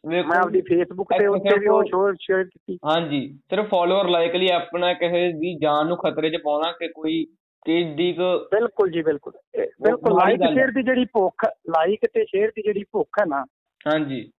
ਮੈਂ 0.06 0.22
ਆਪਦੀ 0.22 0.60
ਫੇਸਬੁੱਕ 0.60 1.12
ਤੇ 1.18 1.26
ਉੱਤੇ 1.26 1.58
ਵੀ 1.58 1.66
ਉਹ 1.66 1.84
ਸ਼ੋਅ 1.84 2.12
ਸ਼ੇਅਰ 2.20 2.44
ਕੀਤੀ। 2.44 2.78
ਹਾਂਜੀ 2.84 3.38
ਸਿਰਫ 3.50 3.68
ਫਾਲੋਅਰ 3.68 4.08
ਲਾਈਕ 4.08 4.36
ਲਈ 4.36 4.48
ਆਪਣਾ 4.48 4.92
ਕਿਸੇ 4.92 5.32
ਦੀ 5.32 5.58
ਜਾਨ 5.58 5.86
ਨੂੰ 5.86 5.96
ਖਤਰੇ 5.96 6.30
'ਚ 6.30 6.36
ਪਾਉਣਾ 6.44 6.72
ਕਿ 6.72 6.88
ਕੋਈ 6.88 7.26
ਕਿੱਡੀ 7.66 8.12
ਕੁ 8.12 8.28
ਬਿਲਕੁਲ 8.52 8.90
ਜੀ 8.90 9.02
ਬਿਲਕੁਲ। 9.02 9.32
ਬਿਲਕੁਲ 9.82 10.16
ਲਾਈਕ। 10.16 10.40
ਸ਼ੇਅਰ 10.54 10.70
ਦੀ 10.70 10.82
ਜਿਹੜੀ 10.82 11.04
ਭੁੱਖ 11.04 11.44
ਲਾਈਕ 11.68 12.06
ਤੇ 12.14 12.24
ਸ਼ੇਅਰ 12.24 12.50
ਦੀ 12.56 12.62
ਜਿਹੜੀ 12.62 12.84
ਭੁੱਖ 12.92 13.18
ਹੈ 13.20 13.24
ਨਾ 13.26 13.44
ਹਾਂਜੀ। 13.86 14.30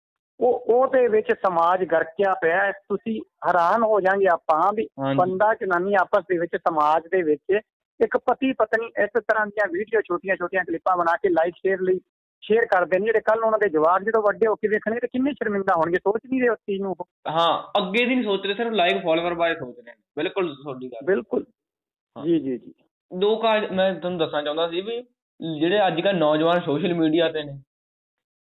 ਉਹ 0.40 0.64
ਉਹਦੇ 0.74 1.06
ਵਿੱਚ 1.08 1.32
ਸਮਾਜ 1.46 1.84
ਗਰਕਿਆ 1.84 2.34
ਪਿਆ। 2.34 2.70
ਤੁਸੀਂ 2.72 3.20
ਹੈਰਾਨ 3.48 3.82
ਹੋ 3.82 4.00
ਜਾਾਂਗੇ 4.00 4.26
ਆਪਾਂ 4.32 4.72
ਵੀ 4.76 4.86
ਬੰਦਾ 5.16 5.52
ਜਨਾਨੀ 5.54 5.94
ਆਪਸ 5.94 6.24
ਦੇ 6.28 6.38
ਵਿੱਚ 6.38 6.56
ਸਮਾਜ 6.56 7.02
ਦੇ 7.12 7.22
ਵਿੱਚ 7.22 7.60
ਇੱਕ 8.00 8.16
ਪਤੀ 8.16 8.52
ਪਤਨੀ 8.52 8.86
ਇਸ 8.86 9.10
ਤਰ੍ਹਾਂ 9.18 9.46
ਦੀਆਂ 9.46 9.68
ਵੀਡੀਓ 9.72 10.00
ਛੋਟੀਆਂ 10.00 10.36
ਛੋਟੀਆਂ 10.36 10.64
ਕਲਿੱਪਾਂ 10.64 10.96
ਬਣਾ 10.96 11.16
ਕੇ 11.16 11.28
ਲਾਈਕ 11.28 11.54
ਸ਼ੇਅਰ 11.56 11.80
ਲਈ 11.80 12.00
ਸ਼ੇਅਰ 12.42 12.64
ਕਰਦੇ 12.66 12.98
ਨੇ 12.98 13.06
ਜਿਹੜੇ 13.06 13.20
ਕੱਲ 13.20 13.44
ਉਹਨਾਂ 13.44 13.58
ਦੇ 13.58 13.68
ਜਵਾਕ 13.68 14.02
ਜਦੋਂ 14.02 14.22
ਵੱਡੇ 14.22 14.46
ਹੋ 14.46 14.54
ਕੇ 14.54 14.68
ਵੇਖਣਗੇ 14.68 15.00
ਤੇ 15.00 15.06
ਕਿੰਨੇ 15.06 15.32
ਸ਼ਰਮਿੰਦਾ 15.32 15.74
ਹੋਣਗੇ। 15.74 15.96
ਸੋਚ 15.96 16.20
ਨਹੀਂ 16.26 16.40
ਰਹੇ 16.40 16.48
ਉਸ 16.48 16.58
ਚੀਜ਼ 16.58 16.82
ਨੂੰ। 16.82 16.94
ਹਾਂ 17.30 17.52
ਅੱਗੇ 17.78 18.04
ਦੀ 18.06 18.14
ਨਹੀਂ 18.14 18.24
ਸੋਚ 18.24 18.46
ਰਹੇ 18.46 18.54
ਸਿਰਫ 18.54 18.72
ਲਾਈਕ 18.72 19.02
ਫਾਲੋਅਰ 19.04 19.34
ਬਾਰੇ 19.34 19.54
ਸੋਚ 19.54 19.76
ਰਹੇ 19.76 19.92
ਨੇ। 19.92 20.02
ਬਿਲਕੁਲ 20.16 20.54
ਤੁਹਾਡੀ 20.54 20.88
ਗੱਲ। 20.88 21.06
ਬਿਲਕੁਲ। 21.06 21.44
ਜੀ 22.16 22.38
ਜੀ 22.40 22.58
ਜੀ। 22.58 22.72
ਦੋ 23.12 23.34
ਕਾਜ 23.36 23.64
ਮੈਂ 23.72 23.92
ਤੁਹਾਨੂੰ 23.94 24.18
ਦੱਸਣਾ 24.18 24.42
ਚਾਹੁੰਦਾ 24.42 24.68
ਸੀ 24.68 24.80
ਵੀ 24.80 25.02
ਜਿਹੜੇ 25.58 25.86
ਅੱਜ 25.86 26.00
ਕੱਲ੍ਹ 26.00 26.18
ਨੌਜਵਾਨ 26.18 26.60
ਸੋਸ਼ਲ 26.60 26.94
ਮੀਡੀਆ 26.94 27.28
ਤੇ 27.28 27.42
ਨੇ 27.42 27.58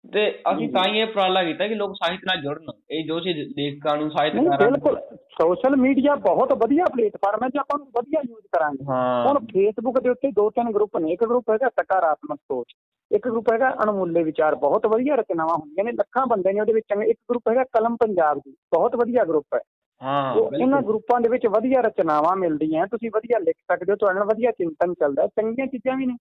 ਤੇ 0.05 0.29
ਅਸੀਂ। 0.51 0.69
ਤਾਂ 0.73 0.85
ਹੀ 0.85 0.99
ਇਹ 0.99 1.07
ਉਪਰਾਲਾ 1.07 1.43
ਕੀਤਾ 1.45 1.67
ਕਿ 1.69 1.75
ਲੋਕ 1.75 1.95
ਸਾਹਿਤ 1.97 2.21
ਨਾਲ 2.27 2.41
ਜੁੜਨ 2.43 2.71
ਇਹ 2.91 3.05
ਜੋ 3.07 3.19
ਸੀ 3.21 3.33
ਲੇਖਕਾਂ 3.33 3.97
ਨੂੰ 3.97 4.11
ਸਾਹਿਤਕਾਰਾਂ 4.11 4.59
ਨੂੰ 4.61 4.71
ਬਿਲਕੁਲ 4.71 4.99
ਸੋਸ਼ਲ 5.33 5.77
ਮੀਡੀਆ 5.77 6.15
ਬਹੁਤ 6.23 6.53
ਵਧੀਆ 6.63 6.85
ਪਲੇਟਫਾਰਮ 6.93 7.43
ਹੈ 7.45 7.49
ਜੇ 7.49 7.59
ਆਪਾਂ 7.59 7.79
ਨੂੰ 7.79 7.87
ਵਧੀਆ 7.97 8.21
ਯੂਜ਼ 8.29 8.47
ਕਰਾਂਗੇ। 8.53 8.85
ਹੁਣ 8.85 9.39
ਫੇਸਬੁੱਕ 9.47 9.99
ਦੇ 10.03 10.11
ਉੱਤੇ 10.11 10.31
ਦੋ 10.31 10.49
ਤਿੰਨ 10.51 10.71
ਗਰੁੱਪ 10.73 10.97
ਨੇ 10.97 11.13
ਇੱਕ 11.13 11.25
ਗਰੁੱਪ 11.25 11.51
ਹੈਗਾ 11.51 11.69
ਸਕਾਰਾਤਮਕ 11.81 12.39
ਸੋਚ 12.43 12.75
ਇੱਕ 13.11 13.29
ਗਰੁੱਪ 13.29 13.53
ਹੈਗਾ 13.53 13.71
ਅਣਮੁੱਲੇ 13.85 14.23
ਵਿਚਾਰ 14.23 14.55
ਬਹੁਤ 14.55 14.87
ਵਧੀਆ 14.87 15.15
ਰਚਨਾਵਾਂ 15.17 15.57
ਹੁੰਦੀਆਂ 15.57 15.85
ਨੇ 15.85 15.93
ਲੱਖਾਂ 15.93 16.27
ਬੰਦੇ 16.27 16.53
ਨੇ 16.53 16.61
ਉਹਦੇ 16.61 16.73
ਵਿੱਚ 16.73 16.87
ਇੱਕ 17.07 17.19
ਗਰੁੱਪ 17.31 17.49
ਹੈਗਾ 17.49 17.65
ਕਲਮ 17.73 17.97
ਪੰਜਾਬ 17.97 18.39
ਦੀ 18.39 18.55
ਬਹੁਤ 18.73 18.97
ਵਧੀਆ 18.97 19.25
ਗਰੁੱਪ 19.25 19.55
ਹੈ। 19.55 19.61
ਹਾਂ 20.01 20.33
ਉਹ 20.33 20.45
ਇਹਨਾਂ 20.47 20.67
ਬਿਲਕੁਲ। 20.69 20.87
ਗਰੁੱਪਾਂ 20.87 21.21
ਦੇ 21.21 21.29
ਵਿੱਚ 21.29 21.47
ਵਧੀਆ 21.47 21.81
ਰਚਨਾਵਾਂ 21.81 22.35
ਮਿਲਦੀਆਂ 22.37 22.87
ਤੁਸੀਂ 22.87 23.11
ਵਧੀਆ 23.11 23.39
ਲਿਖ 23.39 23.57
ਸਕਦੇ 23.63 23.93
ਹੋ 23.93 23.97
ਤੁਹਾਡੇ 23.97 24.19
ਨਾਲ 24.19 24.27
ਵਧੀਆ 24.29 24.51
ਚਿੰਤਨ 24.51 24.95
ਚੱਲਦਾ 24.95 25.27
ਚੰਗੀਆਂ 25.27 25.67
ਚੀਜ਼ਾਂ 25.67 25.97
ਵੀ 25.97 26.07
ਨੇ। 26.07 26.15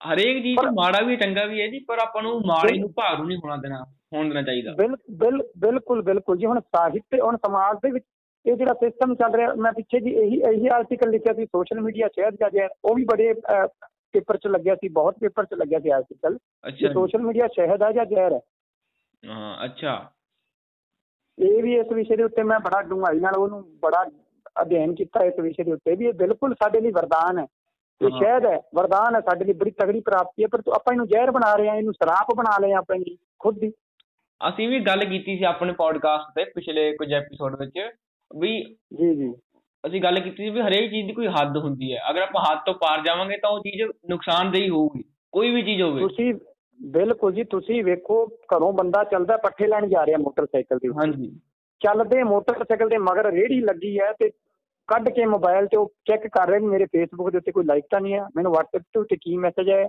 ਹਰੇਕ 0.00 0.42
ਚੀਜ਼ 0.42 0.58
ਮਾੜਾ 0.74 1.00
ਵੀ 1.06 1.16
ਚੰਗਾ 1.16 1.44
ਵੀ 1.46 1.60
ਹੈ 1.60 1.66
ਜੀ 1.68 1.78
ਪਰ 1.80 1.98
ਆਪਾਂ 1.98 2.22
ਨੂੰ 2.22 2.40
ਮਾੜੇ 2.46 2.78
ਨੂੰ 2.78 2.92
ਭਾਰੂ 2.92 3.24
ਨਹੀਂ 3.24 3.38
ਹੋਣਾ 3.38 3.56
ਦੇਣਾ 3.56 3.82
ਹੋਣ 4.12 4.28
ਦੇਣਾ 4.28 4.42
ਚਾਹੀਦਾ। 4.42 4.72
ਬਿਲ 4.74 4.96
ਬਿਲ 5.18 5.42
ਬਿਲਕੁਲ 5.58 6.02
ਬਿਲਕੁਲ 6.02 6.38
ਜੀ 6.38 6.46
ਹੁਣ 6.46 6.60
ਸਾਹਿਤ 6.60 7.14
ਹੁਣ 7.22 7.36
ਸਮਾਜ 7.36 7.76
ਦੇ 7.82 7.90
ਵਿੱਚ 7.90 8.04
ਇਹ 8.44 8.56
ਜਿਹੜਾ 8.56 8.74
ਸਿਸਟਮ 8.74 9.14
ਚੱਲ 9.14 9.34
ਰਿਹਾ 9.34 9.54
ਮੈਂ 9.56 9.72
ਪਿੱਛੇ 9.72 10.00
ਜੀ 10.00 10.10
ਇਹੀ 10.12 10.40
ਇਹੀ 10.48 10.68
ਆਰਟੀਕਲ 10.68 11.10
ਲਿਖਿਆ 11.10 11.32
ਸੀ 11.32 11.44
ਸੋਸ਼ਲ 11.46 11.80
ਮੀਡੀਆ 11.80 12.08
ਸ਼ਹਿਰ 12.08 12.30
ਦਾ 12.30 12.48
ਜਿਹੜਾ 12.48 12.68
ਉਹ 12.84 12.94
ਵੀ 12.94 13.04
ਬੜੇ 13.04 13.32
ਪੇਪਰ 14.14 14.36
'ਚ 14.36 14.46
ਲੱਗਿਆ 14.46 14.74
ਸੀ 14.74 14.88
ਬਹੁਤ 14.92 15.18
ਪੇਪਰ 15.18 15.44
'ਚ 15.44 15.54
ਲੱਗਿਆ 15.54 15.78
ਸੀ 15.80 15.90
ਆਰਟੀਕਲ 15.90 16.36
ਅੱਛਾ। 16.64 16.92
ਸੋਸ਼ਲ 16.92 17.22
ਮੀਡੀਆ 17.22 17.46
ਸ਼ਹਿਦ 17.54 17.82
ਹੈ 17.82 17.90
ਜਾਂ 17.92 18.04
ਜ਼ਹਿਰ 18.06 18.32
ਹੈ 18.32 18.40
ਹਾਂ 19.22 19.64
ਅੱਛਾ। 19.64 19.94
ਇਹ 21.38 21.62
ਵੀ 21.62 21.74
ਇਸ 21.76 21.86
ਵਿਸ਼ੇ 21.92 22.16
ਦੇ 22.16 22.22
ਉੱਤੇ 22.22 22.42
ਮੈਂ 22.42 22.60
ਬੜਾ 22.60 22.82
ਡੂੰਘਾਈ 22.82 23.20
ਨਾਲ 23.20 23.34
ਉਹਨੂੰ 23.34 23.64
ਬੜਾ 23.82 24.04
ਅਧਿਐਨ 24.62 24.94
ਕੀਤਾ 24.94 25.24
ਇਸ 25.24 25.34
ਵਿਸ਼ੇ 25.40 25.64
ਦੇ 25.64 25.72
ਉੱਤੇ 25.72 25.94
ਵੀ 25.96 26.06
ਇਹ 26.06 26.12
ਬਿਲਕੁਲ 26.12 26.54
ਸਾਡੇ 26.54 26.80
ਲਈ 26.80 26.90
ਵਰਦਾਨ 26.90 27.38
ਹੈ। 27.38 27.46
ਇਹ 28.00 28.10
ਹਾਂ। 28.10 28.18
ਸ਼ਹਿਦ 28.18 28.46
ਹੈ 28.46 28.60
ਵਰਦਾਨ 28.74 29.14
ਹੈ 29.14 29.20
ਸਾਡੇ 29.20 29.44
ਲਈ 29.44 29.52
ਬੜੀ 29.52 29.70
ਤਗੜੀ 29.70 30.00
ਪ੍ਰਾਪਤੀ 30.00 30.42
ਹੈ 30.42 30.48
ਪਰ 30.48 30.60
ਤੂੰ- 30.60 30.74
ਆਪਾਂ 30.74 30.92
ਇਹਨੂੰ 30.94 31.06
ਜ਼ਹਿਰ 31.06 31.30
ਬਣਾ 31.30 31.54
ਰਹੇ 31.54 31.68
ਹਾਂ 31.68 31.76
ਇਹਨੂੰ 31.76 31.92
ਸ਼ਰਾਪ 31.92 32.34
ਬਣਾ 32.36 32.58
ਲਏ 32.60 32.72
ਹਾਂ 32.72 32.78
ਆਪਣੇ 32.78 32.98
ਲਈ 32.98 33.16
ਖੁਦ 33.38 33.58
ਦੀ। 33.58 33.72
ਅਸੀਂ 34.48 34.68
ਵੀ 34.68 34.80
ਗੱਲ 34.80 35.04
ਕੀਤੀ 35.04 35.36
ਸੀ 35.36 35.44
ਆਪਣੇ 35.44 35.72
ਪੋਡਕਾਸਟ 35.72 36.34
ਤੇ 36.34 36.44
ਪਿਛਲੇ 36.44 36.96
ਕੁਝ 36.96 37.12
ਐਪੀਸੋਡ 37.12 37.56
ਵਿੱਚ 37.58 37.78
ਵੀ 38.36 38.76
ਜੀ 38.92 39.14
ਜੀ। 39.14 39.34
ਅਸੀਂ 39.86 40.02
ਗੱਲ 40.02 40.20
ਕੀਤੀ 40.20 40.36
ਸੀ 40.36 40.50
ਵੀ 40.50 40.60
ਹਰੇਕ 40.60 40.90
ਚੀਜ਼ 40.90 41.06
ਦੀ 41.06 41.12
ਕੋਈ 41.12 41.26
ਹੱਦ 41.26 41.56
ਹੁੰਦੀ 41.56 41.92
ਹੈ। 41.94 41.98
ਅਗਰ 42.10 42.22
ਆਪਾਂ 42.22 42.44
ਹੱਦ 42.50 42.58
ਤੋਂ 42.66 42.74
ਪਾਰ 42.74 43.00
ਜਾਵਾਂਗੇ 43.00 43.36
ਤਾਂ 43.36 43.50
ਉਹ 43.50 43.58
ਚੀਜ਼ 43.58 43.82
ਨੁਕਸਾਨਦੇਹੀ 44.10 44.68
ਹੋਊਗੀ 44.68 45.04
ਕੋਈ 45.32 45.50
ਵੀ 45.50 45.62
ਚੀਜ਼ 45.62 45.82
ਹੋਵੇ। 45.82 46.00
ਤੁਸੀਂ 46.00 46.34
ਬਿਲਕੁਲ 46.82 47.32
ਜੀ 47.32 47.44
ਤੁਸੀਂ 47.44 47.82
ਵੇਖੋ 47.84 48.24
ਘਰੋਂ 48.54 48.72
ਬੰਦਾ 48.72 49.02
ਚੱਲਦਾ 49.04 49.36
ਪੱਠੇ 49.36 49.66
ਲੈਣ 49.66 49.86
ਜਾ 49.88 50.04
ਰਿਹਾ 50.06 50.18
ਮੋਟਰਸਾਈਕਲ 50.18 50.78
ਤੇ। 50.78 50.88
ਹਾਂਜੀ। 50.88 51.30
ਚੱਲਦੇ 51.80 52.22
ਮੋਟਰਸਾਈਕਲ 52.22 52.88
ਦੇ 52.88 52.98
ਮਗਰ 52.98 53.30
ਰੇੜੀ 53.32 53.60
ਲੱਗੀ 53.60 53.98
ਹੈ 53.98 54.12
ਤੇ 54.12 54.30
ਕੱਢ 54.88 55.08
ਕੇ 55.08 55.24
ਮੋਬਾਈਲ 55.26 55.66
ਤੇ 55.66 55.76
ਉਹ 55.76 55.92
ਚੈੱਕ 56.06 56.26
ਕਰ 56.26 56.48
ਰਹੇ 56.48 56.58
ਮੇਰੇ 56.60 56.84
ਫੇਸਬੁੱਕ 56.84 57.30
ਦੇ 57.30 57.38
ਉੱਤੇ 57.38 57.52
ਕੋਈ 57.52 57.64
ਲਾਈਕ 57.64 57.84
ਤਾਂ 57.90 58.00
ਨਹੀਂ 58.00 58.14
ਆ 58.18 58.26
ਮੈਨੂੰ 58.36 58.52
WhatsApp 58.52 58.82
ਤੇ 58.94 59.00
ਉੱਤੇ 59.00 59.16
ਕੀ 59.16 59.36
ਮੈਸੇਜ 59.36 59.70
ਹੈ 59.70 59.82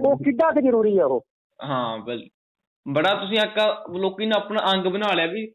ਉਹ 0.00 0.16
ਕਿੱਡਾ 0.24 0.50
ਕਿ 0.50 0.62
ਜ਼ਰੂਰੀ 0.62 0.98
ਹੈ 0.98 1.04
ਉਹ। 1.04 1.24
ਹਾਂ 1.60 1.98
ਬਿਲ 1.98 2.28
ਬੜਾ 2.86 3.14
ਤੁਸੀਂ 3.14 3.38
ਅੱਕਾ 3.42 3.64
ਲੋਕੀ 3.96 4.26
ਨੇ 4.26 4.32
ਆਪਣਾ 4.36 4.60
ਅੰਗ 4.72 4.86
ਬਣਾ 4.92 5.12
ਲਿਆ 5.14 5.26
ਵੀ 5.26 5.46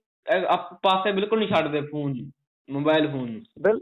ਪਾਸੇ 0.83 1.11
ਬਿਲਕੁਲ 1.11 1.39
ਨਹੀਂ 1.39 1.49
ਛੱਡਦੇ 1.49 1.81
ਫੋਨ 1.81 2.13
ਜੀ 2.13 2.29
ਮੋਬਾਈਲ 2.69 3.07
ਫੋਨ। 3.11 3.29
ਨੂੰ 3.31 3.41
ਬਿਲ 3.61 3.79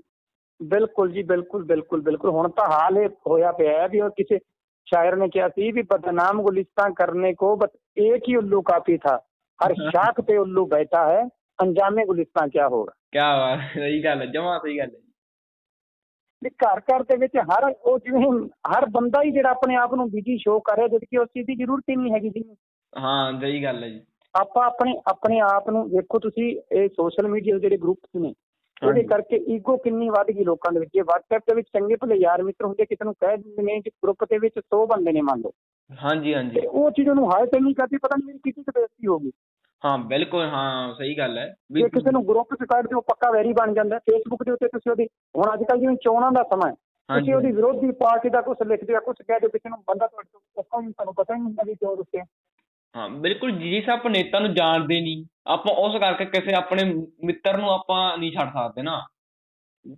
ਬਿਲਕੁਲ 0.61 1.11
ਜੀ 1.11 1.23
ਬਿਲਕੁਲ 1.23 1.63
ਬਿਲਕੁਲ 1.65 2.01
ਬਿਲਕੁਲ। 2.01 2.29
ਹੁਣ 2.31 2.49
ਤਾਂ 2.49 2.65
ਹਾਲ 2.71 2.97
ਇਹ 2.97 3.09
ਹੋਇਆ 3.27 3.51
ਪਿਆ 3.51 3.81
ਹੈ 3.81 3.87
ਵੀ 3.87 3.99
ਉਹ 4.01 4.09
ਕਿਸੇ 4.09 4.37
शायर 4.87 5.15
ने 5.15 5.27
क्या 5.27 5.47
थी 5.49 5.71
भी 5.71 5.83
बदनाम 5.89 6.41
गुलिस्तां 6.41 6.89
करने 6.93 7.33
को 7.33 7.55
बस 7.57 7.77
एक 7.97 8.25
ही 8.29 8.35
उल्लू 8.35 8.61
काफी 8.61 8.97
था। 8.97 9.13
हर 9.59 9.73
शाख 9.89 10.19
पे 10.21 10.37
उल्लू 10.37 10.65
बैठा 10.67 11.05
है। 11.11 11.29
ਅੰਜਾਮੇ 11.59 12.05
ਗੁਲਿਸਤਾਨ 12.05 12.49
ਕਿਆ 12.49 12.67
ਹੋਗਾ 12.67 12.93
ਕਿਆ 13.11 13.25
ਵਾ 13.37 13.55
ਸਹੀ 13.73 14.03
ਗੱਲ 14.03 14.25
ਜਮਾ 14.25 14.57
ਸਹੀ 14.59 14.77
ਗੱਲ 14.79 14.89
ਹੈ 14.91 16.49
ਘਰ 16.49 16.79
ਘਰ 16.79 17.03
ਦੇ 17.03 17.17
ਵਿੱਚ 17.17 17.37
ਹਰ 17.49 17.65
ਉਹ 17.71 17.99
ਜਿਵੇਂ 17.99 18.29
ਹਰ 18.71 18.85
ਬੰਦਾ 18.89 19.21
ਹੀ 19.23 19.31
ਜਿਹੜਾ 19.31 19.49
ਆਪਣੇ 19.49 19.75
ਆਪ 19.75 19.93
ਨੂੰ 19.93 20.09
ਬਿਜ਼ੀ 20.11 20.37
ਸ਼ੋ 20.37 20.59
ਕਰ 20.59 20.75
ਰਿਹਾ 20.75 20.87
ਜਦ 20.87 21.03
ਕਿ 21.03 21.17
ਉਸ 21.17 21.27
ਚੀਜ਼ 21.27 21.47
ਦੀ 21.47 21.55
ਜ਼ਰੂਰਤ 21.55 21.89
ਹੀ 21.89 21.95
ਨਹੀਂ 21.95 22.13
ਹੈਗੀ 22.13 22.29
ਜੀ 22.29 22.43
ਹਾਂ 22.93 23.39
ਸਹੀ 23.39 23.63
ਗੱਲ 23.63 23.83
ਹੈ 23.83 23.89
ਜੀ 23.89 24.01
ਆਪਾਂ 24.35 24.65
ਆਪਣੇ 24.65 24.95
ਆਪਣੇ 25.07 25.39
ਆਪ 25.39 25.69
ਨੂੰ 25.69 25.83
ਵੇਖੋ 25.89 26.19
ਤੁਸੀਂ 26.19 26.47
ਇਹ 26.71 26.89
ਸੋਸ਼ਲ 26.89 27.27
ਮੀਡੀਆ 27.27 27.53
ਦੇ 27.53 27.59
ਜਿਹੜੇ 27.59 27.77
ਗਰੁੱਪਸ 27.77 28.21
ਨੇ 28.21 28.33
ਉਹਦੇ। 28.81 29.03
ਕਰਕੇ 29.03 29.35
ਈਗੋ 29.55 29.77
ਕਿੰਨੀ 29.77 30.09
ਵੱਧ 30.09 30.27
ਗਈ 30.27 30.43
ਲੋਕਾਂ 30.43 30.71
ਦੇ 30.71 30.79
ਵਿੱਚ। 30.79 30.91
ਜੇ 30.93 31.01
WhatsApp 31.01 31.39
ਦੇ 31.47 31.55
ਵਿੱਚ 31.55 31.67
ਚੰਗੇ 31.67 31.95
ਭਲੇ 31.95 32.15
ਯਾਰ 32.15 32.43
ਮਿੱਤਰ 32.43 32.65
ਹੁੰਦੇ 32.65 32.85
ਕਿਸੇ 32.85 33.05
ਨੂੰ 33.05 33.13
ਕਹਿ 33.13 33.37
ਦਿੰਦੇ 33.37 33.63
ਨੇ 33.63 33.79
ਕਿ 33.81 33.89
ਗਰੁੱਪ 34.03 34.23
ਦੇ 34.23 34.37
ਵਿੱਚ 34.37 34.59
100 34.59 34.85
ਬੰਦੇ 34.85 35.11
ਨੇ 35.11 35.21
ਮੰਨ 35.21 35.41
ਲਓ। 35.41 35.51
ਹਾਂਜੀ 35.89 36.33
ਹਾਂਜੀ। 36.33 36.59
ਤੇ 36.59 36.67
ਉਹ 36.67 36.89
ਚੀਜ਼ 36.91 37.09
ਉਹਨੂੰ 37.09 37.31
ਹਾਇ 37.31 37.45
ਤੇ 37.45 37.59
ਨਹੀਂ 37.59 37.75
ਕਰਦੀ 37.75 37.97
ਪਤਾ 37.97 38.15
ਨਹੀਂ 38.15 38.27
ਮੇਰੀ 38.27 38.39
ਕਿੰਨੀ 38.39 38.63
ਕੁ 38.63 38.71
ਬੇਇੱਜ਼ਤੀ 38.75 39.07
ਹੋਗੀ 39.07 39.31
ਹਾਂ 39.83 39.97
ਬਿਲਕੁਲ 39.97 40.45
ਹਾਂ 40.45 40.93
ਸਹੀ 40.95 41.17
ਗੱਲ 41.17 41.37
ਹੈ। 41.37 41.45
ਜੇ 41.71 41.89
ਕਿਸੇ 41.89 42.11
ਨੂੰ 42.11 42.25
ਗਰੁੱਪ 42.27 42.53
'ਚ 42.55 42.63
ਕੱਢ 42.63 42.87
ਦਿਓ 42.87 43.01
ਪੱਕਾ 43.01 43.31
ਵੈਰੀ 43.31 43.53
ਬਣ 43.53 43.73
ਜਾਂਦਾ। 43.73 43.99
ਫੇਸਬੁੱਕ 43.99 44.43
ਦੇ 44.43 44.51
ਉੱਤੇ 44.51 44.67
ਤੁਸੀਂ 44.67 44.91
ਉਹਦੀ 44.91 45.05
ਹੁਣ 45.37 45.53
ਅੱਜ 45.53 45.63
ਕੱਲ੍ਹ 45.63 45.79
ਜਿਵੇਂ 45.79 45.95
ਚੋਣਾਂ 45.95 46.31
ਦਾ 46.31 46.43
ਸਮਾਂ 46.43 46.69
ਹੈ 46.69 46.75
ਤੁਸੀਂ 47.09 47.33
ਉਹਦੀ 47.35 47.51
ਵਿਰੋਧੀ 47.51 47.91
ਪਾਰਟੀ 47.91 48.29
ਦਾ 48.29 48.41
ਕੁਝ 48.41 48.57
ਲਿਖਦੇ 48.67 48.95
ਆ 48.95 48.99
ਕੁਝ 48.99 49.15
ਕਹਿ 49.27 49.39
ਦਿਓ 49.39 49.49
ਕਿਸੇ 49.49 49.69
ਨੂੰ 49.69 49.77
ਬੰਦਾ 49.87 50.07
ਤੁਹਾਡੇ 50.07 50.29
ਤੋਂ 50.33 50.39
ਪੱਕਾ 50.55 50.79
ਨਹੀਂ 50.81 50.91
ਤੁਹਾਨੂੰ 50.91 51.13
ਪਤਾ 51.13 51.33
ਹੀ 51.33 51.39
ਨਹੀਂ 51.39 51.47
ਹੁੰਦਾ 51.47 51.63
ਵੀ 51.67 51.75
ਕਿਉਂ 51.75 51.95
ਰੁੱਸਿਆ 51.97 52.23
ਹਾਂ 52.95 53.09
ਬਿਲਕੁਲ 53.09 53.51
ਜਿਸ 53.51 53.89
ਆਪਾਂ 53.89 54.11
ਨੇਤਾ 54.11 54.39
ਨੂੰ 54.39 54.53
ਜਾਣਦੇ 54.53 55.01
ਨਹੀਂ 55.01 55.25
ਆਪਾਂ 55.47 55.73
ਉਸ 55.75 55.99
ਕਰਕੇ 55.99 56.25
ਕਿਸੇ 56.25 56.53
ਆਪਣੇ 56.53 56.83
ਮਿੱਤਰ 57.25 57.57
ਨੂੰ 57.57 57.71
ਆਪਾਂ 57.71 58.17
ਨਹੀਂ 58.17 58.31
ਛੱਡ 58.31 58.49
ਸਕਦੇ 58.49 58.81
ਨਾ। 58.81 59.05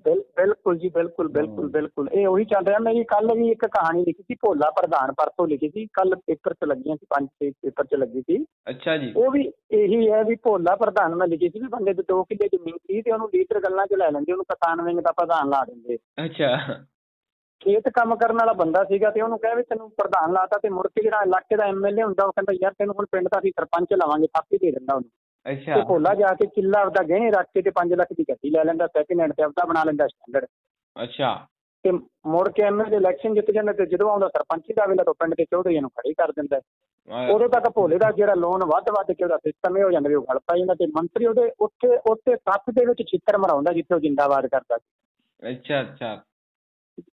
ਬਿਲ 0.05 0.23
ਬਿਲਕੁਲ 0.37 0.77
ਜੀ 0.77 0.89
ਬਿਲਕੁਲ 0.89 1.27
ਬਿਲਕੁਲ। 1.27 1.69
ਬਿਲਕੁਲ। 1.69 2.09
ਇਹ 2.13 2.27
ਉਹੀ 2.27 2.45
ਚੱਲ 2.45 2.65
ਰਿਹਾ 2.65 2.79
ਮੇਰੀ 2.79 3.03
ਕੱਲ 3.03 3.33
ਵੀ 3.37 3.49
ਇੱਕ 3.51 3.65
ਕਹਾਣੀ 3.65 4.03
ਲਿਖੀ 4.05 4.23
ਸੀ 4.23 4.35
ਭੋਲਾ 4.35 4.69
ਪ੍ਰਧਾਨ 4.69 5.11
ਪਰਸੋਂ 5.11 5.47
ਲਿਖੀ 5.47 5.69
ਸੀ 5.69 5.85
ਕੱਲ 5.85 6.15
ਪੇਪਰ 6.15 6.53
'ਚ 6.53 6.57
ਲੱਗੀਆਂ 6.63 6.95
ਸੀ 6.95 7.05
ਪੰਜ 7.09 7.27
ਛੇ 7.27 7.51
ਪੇਪਰ 7.51 7.85
'ਚ 7.85 7.95
ਲੱਗੀ 7.95 8.21
ਸੀ। 8.21 8.45
ਅੱਛਾ 8.69 8.97
ਜੀ। 8.97 9.13
ਉਹ 9.15 9.31
ਵੀ 9.31 9.51
ਇਹੀ 9.71 10.11
ਹੈ 10.11 10.23
ਵੀ 10.23 10.35
ਭੋਲਾ 10.35 10.75
ਪ੍ਰਧਾਨ 10.75 11.15
ਮੈਂ 11.15 11.27
ਲਿਖੀ 11.27 11.49
ਸੀ 11.49 11.59
ਵੀ 11.59 11.67
ਬੰਦੇ 11.67 11.93
ਦੇ 11.93 12.03
2 12.13 12.23
ਕਿੱਲੇ 12.23 12.47
ਜ਼ਮੀਨ 12.47 12.77
ਸੀ 12.77 13.01
ਤੇ 13.01 13.11
ਉਹਨੂੰ 13.11 13.29
ਲੀਡਰ 13.33 13.59
ਗੱਲਾਂ 13.59 13.87
'ਚ 13.87 13.93
ਲੈ 13.93 14.11
ਲੈਂਦੇ 14.11 14.31
ਉਹਨੂੰ 14.31 14.45
ਕਿਸਾਨ 14.45 14.81
ਵਿੰਗ 14.81 14.99
ਦਾ 14.99 15.11
ਪ੍ਰਧਾਨ 15.11 15.49
ਲਾ 15.49 15.65
ਦਿੰਦੇ। 15.65 15.97
ਅੱਛਾ। 16.25 16.75
ਖੇਤ 17.63 17.89
ਕੰਮ 17.89 18.15
ਕਰਨ 18.15 18.35
ਵਾਲਾ 18.35 18.53
ਬੰਦਾ 18.53 18.83
ਸੀਗਾ 18.83 19.09
ਤੇ 19.09 19.21
ਉਹਨੂੰ 19.21 19.39
ਕਹੇ 19.39 19.55
ਵੀ 19.55 19.63
ਤੈਨੂੰ 19.63 19.89
ਪ੍ਰਧਾਨ 19.91 20.33
ਲਾਤਾ 20.33 20.57
ਤੇ 20.57 20.69
ਮੁੜ 20.69 20.87
ਕੇ 20.87 21.01
ਜਿਹੜਾ 21.01 21.21
ਇਲਾਕੇ 21.21 21.55
ਦਾ 21.55 21.65
ਐਮਐਲਏ 21.65 22.03
ਹੁੰਦਾ 22.03 22.25
ਉਹ 22.25 22.31
ਕਹਿੰਦਾ 22.31 22.53
ਯਾਰ 22.61 22.73
ਤੈਨੂੰ 22.73 22.95
ਹੁਣ 22.95 23.05
ਪਿੰਡ 23.11 23.27
ਦਾ 23.27 23.39
ਅਸੀਂ 23.39 23.51
ਸਰਪੰਚ 23.51 23.93
ਲਾਵਾਂਗੇ 23.93 24.27
ਥਾਪੀ 24.27 24.57
ਦੇ 24.57 24.71
ਦਿੰਦਾ 24.71 24.93
ਉਹਨੂੰ। 24.93 25.09
ਅੱਛਾ। 25.45 25.75
ਤੇ 25.75 25.81
ਭੋਲਾ 25.81 26.13
ਜਾ 26.13 26.33
ਕੇ 26.33 26.47
ਕਿੱਲਾ 26.47 26.81
ਆਪਦਾ 26.81 27.03
ਗਹਿਣੇ 27.03 27.31
ਰੱਖ 27.31 27.47
ਕੇ 27.53 27.61
ਤੇ 27.61 27.71
5 27.71 27.95
ਲੱਖ 27.95 28.13
ਦੀ 28.13 28.23
ਗੱਡੀ 28.29 28.49
ਲੈ 28.49 28.63
ਲੈਂਦਾ 28.63 28.87
ਸੈਕਿੰਡ 28.87 29.21
ਹੈਂਡ 29.21 29.33
ਤੇ 29.33 29.43
ਆਪਦਾ 29.43 29.65
ਬਣਾ 29.65 29.83
ਲੈਂਦਾ 29.83 30.07
ਸਟੈਂਡਰਡ 30.07 30.45
ਅੱਛਾ। 31.03 31.47
ਤੇ 31.83 31.91
ਮੁੜ 32.25 32.49
ਕੇ 32.49 32.63
ਐਮਐਲਏ 32.63 32.97
ਇਲੈਕਸ਼ਨ 32.97 33.33
ਜਿੱਤ 33.33 33.51
ਜਾਂਦਾ 33.51 33.73
ਤੇ 33.73 33.85
ਜਦੋਂ 33.85 34.09
ਆਉਂਦਾ 34.09 34.27
ਸਰਪੰਚੀ 34.27 34.73
ਦਾ 34.73 34.85
ਵੇਲਾ 34.85 35.03
ਤਾਂ 35.03 35.13
ਪਿੰਡ 35.13 35.33
ਦੇ 35.33 35.45
ਚੌਧਰੀਆਂ 35.45 35.81
ਨੂੰ 35.81 35.89
ਖੜੀ 35.89 36.13
ਕਰ 36.13 36.31
ਦਿੰਦਾ। 36.31 36.59
ਉਦੋਂ 37.29 37.49
ਤੱਕ 37.49 37.69
ਭੋਲੇ 37.69 37.97
ਦਾ 37.97 38.11
ਜਿਹੜਾ 38.11 38.33
ਲੋਨ 38.33 38.63
ਵੱਧ 38.65 38.89
ਵੱਧ 38.89 39.11
ਕੇ 39.11 39.23
ਉਹਦਾ 39.23 39.37
ਸਿਸਟਮ 39.37 39.77
ਇਹ 39.77 39.83
ਹੋ 39.83 39.91
ਜਾਂਦਾ 39.91 40.09
ਵੀ 40.09 40.15
ਉਹ 40.15 40.23
ਗਲ 40.23 40.39
ਪੈ 40.39 40.57
ਜਾਂਦਾ 40.57 40.73
ਤੇ 40.73 40.85
ਮੰਤਰੀ 40.85 41.25
ਉਹਦੇ 41.25 41.51
ਉੱਥੇ 41.59 41.97
ਉੱਥੇ 42.11 42.35
ਸੱਥ 42.35 42.69
ਦੇ 42.69 42.85
ਵਿੱਚ 42.85 43.01
ਛਿੱਤਰ 43.01 43.37
ਮਰਾਉਂਦਾ 43.37 43.73
ਜਿੱਥੇ 43.73 43.95
ਉਹ 43.95 43.99
ਜਿੰਦਾਬਾਦ 43.99 44.47
ਕਰਦਾ 44.47 44.77
ਅੱਛਾ 45.49 45.81
ਅੱਛਾ। 45.81 46.23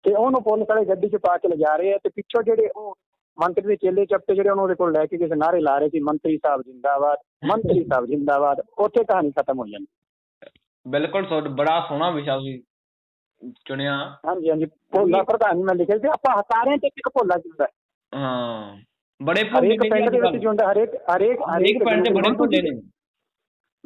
ਤੇ 0.03 0.13
ਉਹਨੂੰ 0.13 0.41
ਪੁਲਿਸ 0.43 0.67
ਵਾਲੇ 0.69 0.85
ਗੱਡੀ 0.85 1.09
'ਚ 1.09 1.15
ਪਾ 1.15 1.37
ਕੇ 1.37 1.47
ਲਿਜਾ 1.47 1.75
ਰਹੇ 1.75 1.93
ਆ 1.93 1.97
ਤੇ 2.03 2.09
ਪਿੱਛੋਂ 2.09 2.43
ਜਿਹੜੇ 2.43 2.69
ਉਹ 2.75 2.95
ਮੰਤਰੀ 3.37 3.67
ਦੇ 3.67 3.75
ਚੇਲੇ 3.75 4.05
ਚੱਪੇ 4.05 4.35
ਜਿਹੜੇ 4.35 4.49
ਉਹਨੂੰ 4.49 4.63
ਉਹਦੇ 4.63 4.75
ਕੋਲ 4.75 4.91
ਲੈ 4.93 5.05
ਕੇ 5.05 5.17
ਕਿਸੇ 5.17 5.35
ਨਾਰੇ 5.35 5.59
ਲਾ 5.61 5.77
ਰਹੇ 5.79 5.89
ਸੀ 5.89 5.99
ਮੰਤਰੀ 5.99 6.37
ਸਾਹਿਬ 6.37 6.61
ਜਿੰਦਾਬਾਦ 6.61 7.17
ਮੰਤਰੀ 7.45 7.83
ਸਾਹਿਬ 7.83 8.05
ਜਿੰਦਾਬਾਦ 8.05 8.61
ਉੱਥੇ 8.77 9.03
ਕਹਾਣੀ 9.03 9.31
ਖਤਮ 9.31 9.59
ਹੋ 9.59 9.65
ਜਾਂਦੀ। 9.67 9.85
ਬਿਲਕੁਲ 10.85 11.25
ਤੁਹਾਡਾ 11.25 11.49
ਬੜਾ 11.49 11.79
ਸੋਹਣਾ 11.89 12.09
ਵਿਸ਼ਾ 12.11 12.37
ਤੁਸੀਂ 12.37 12.59
ਚੁਣਿਆ। 13.65 13.93
ਹਾਂਜੀ 14.25 14.49
ਹਾਂਜੀ 14.49 14.65
ਭੋਲਾ 14.65 15.21
ਪ੍ਰਧਾਨ 15.23 15.63
ਮੈਂ 15.63 15.75
ਲਿਖਿਆ 15.75 15.97
ਸੀ 15.97 16.07
ਆਪਾਂ 16.07 16.41
ਸਾਰਿਆਂ 16.41 16.77
'ਚ 16.77 16.83
ਇੱਕ 16.85 17.09
ਭੋਲਾ 17.09 17.37
ਜਿੰਦਾ 17.37 17.67
ਹਾਂ। 18.11 18.77
ਬੜੇ 19.21 19.43
ਭੁੱਲੇ 19.43 19.67
ਹਰੇਕ 19.67 19.81
ਨੇ 19.83 19.89
ਪਿੰਡ 19.89 20.09
ਦੇ 20.09 20.19
ਵਿੱਚ। 20.19 20.37
ਜਿਉਂਦਾ 20.37 20.71
ਹਰੇਕ 20.71 20.95
ਹਰੇਕ 21.15 21.41
ਹਰੇਕ 21.41 21.83
ਪਿੰਡ 21.83 22.03
ਦੇ 22.07 22.13
ਬੜੇ 22.13 22.31
ਭੁੱਲੇ 22.37 22.61
ਨੇ। 22.61 22.79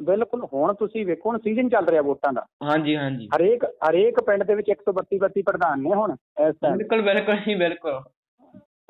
ਬਿਲਕੁਲ 0.00 0.46
ਹੁਣ 0.52 0.74
ਤੁਸੀਂ 0.74 1.06
ਵੇਖੋ 1.06 1.30
ਹੁਣ 1.30 1.38
ਸੀਜ਼ਨ 1.38 1.68
ਚੱਲ 1.68 1.86
ਰਿਹਾ 1.86 2.02
ਵੋਟਾਂ 2.02 2.32
ਦਾ। 2.32 2.46
ਹਾਂਜੀ 2.62 2.96
ਹਾਂਜੀ। 2.96 3.28
ਹਰੇਕ 3.36 3.64
ਹਰੇਕ 3.64 4.20
ਪਿੰਡ 4.20 4.42
ਦੇ 4.42 4.54
ਵਿੱਚ 4.54 4.70
132 4.70 5.18
32 5.18 5.42
ਪ੍ਰਧਾਨ 5.42 5.82
ਨੇ 5.82 5.94
ਹੁਣ 5.94 6.12
ਇਸ 6.48 6.54
ਟਾਈਮ 6.62 6.76
ਬਿਲਕੁਲ 6.76 7.02
ਬਿਲਕੁਲ 7.02 7.36
ਜੀ 7.36 7.54
ਬਿਲਕੁਲ। 7.54 8.02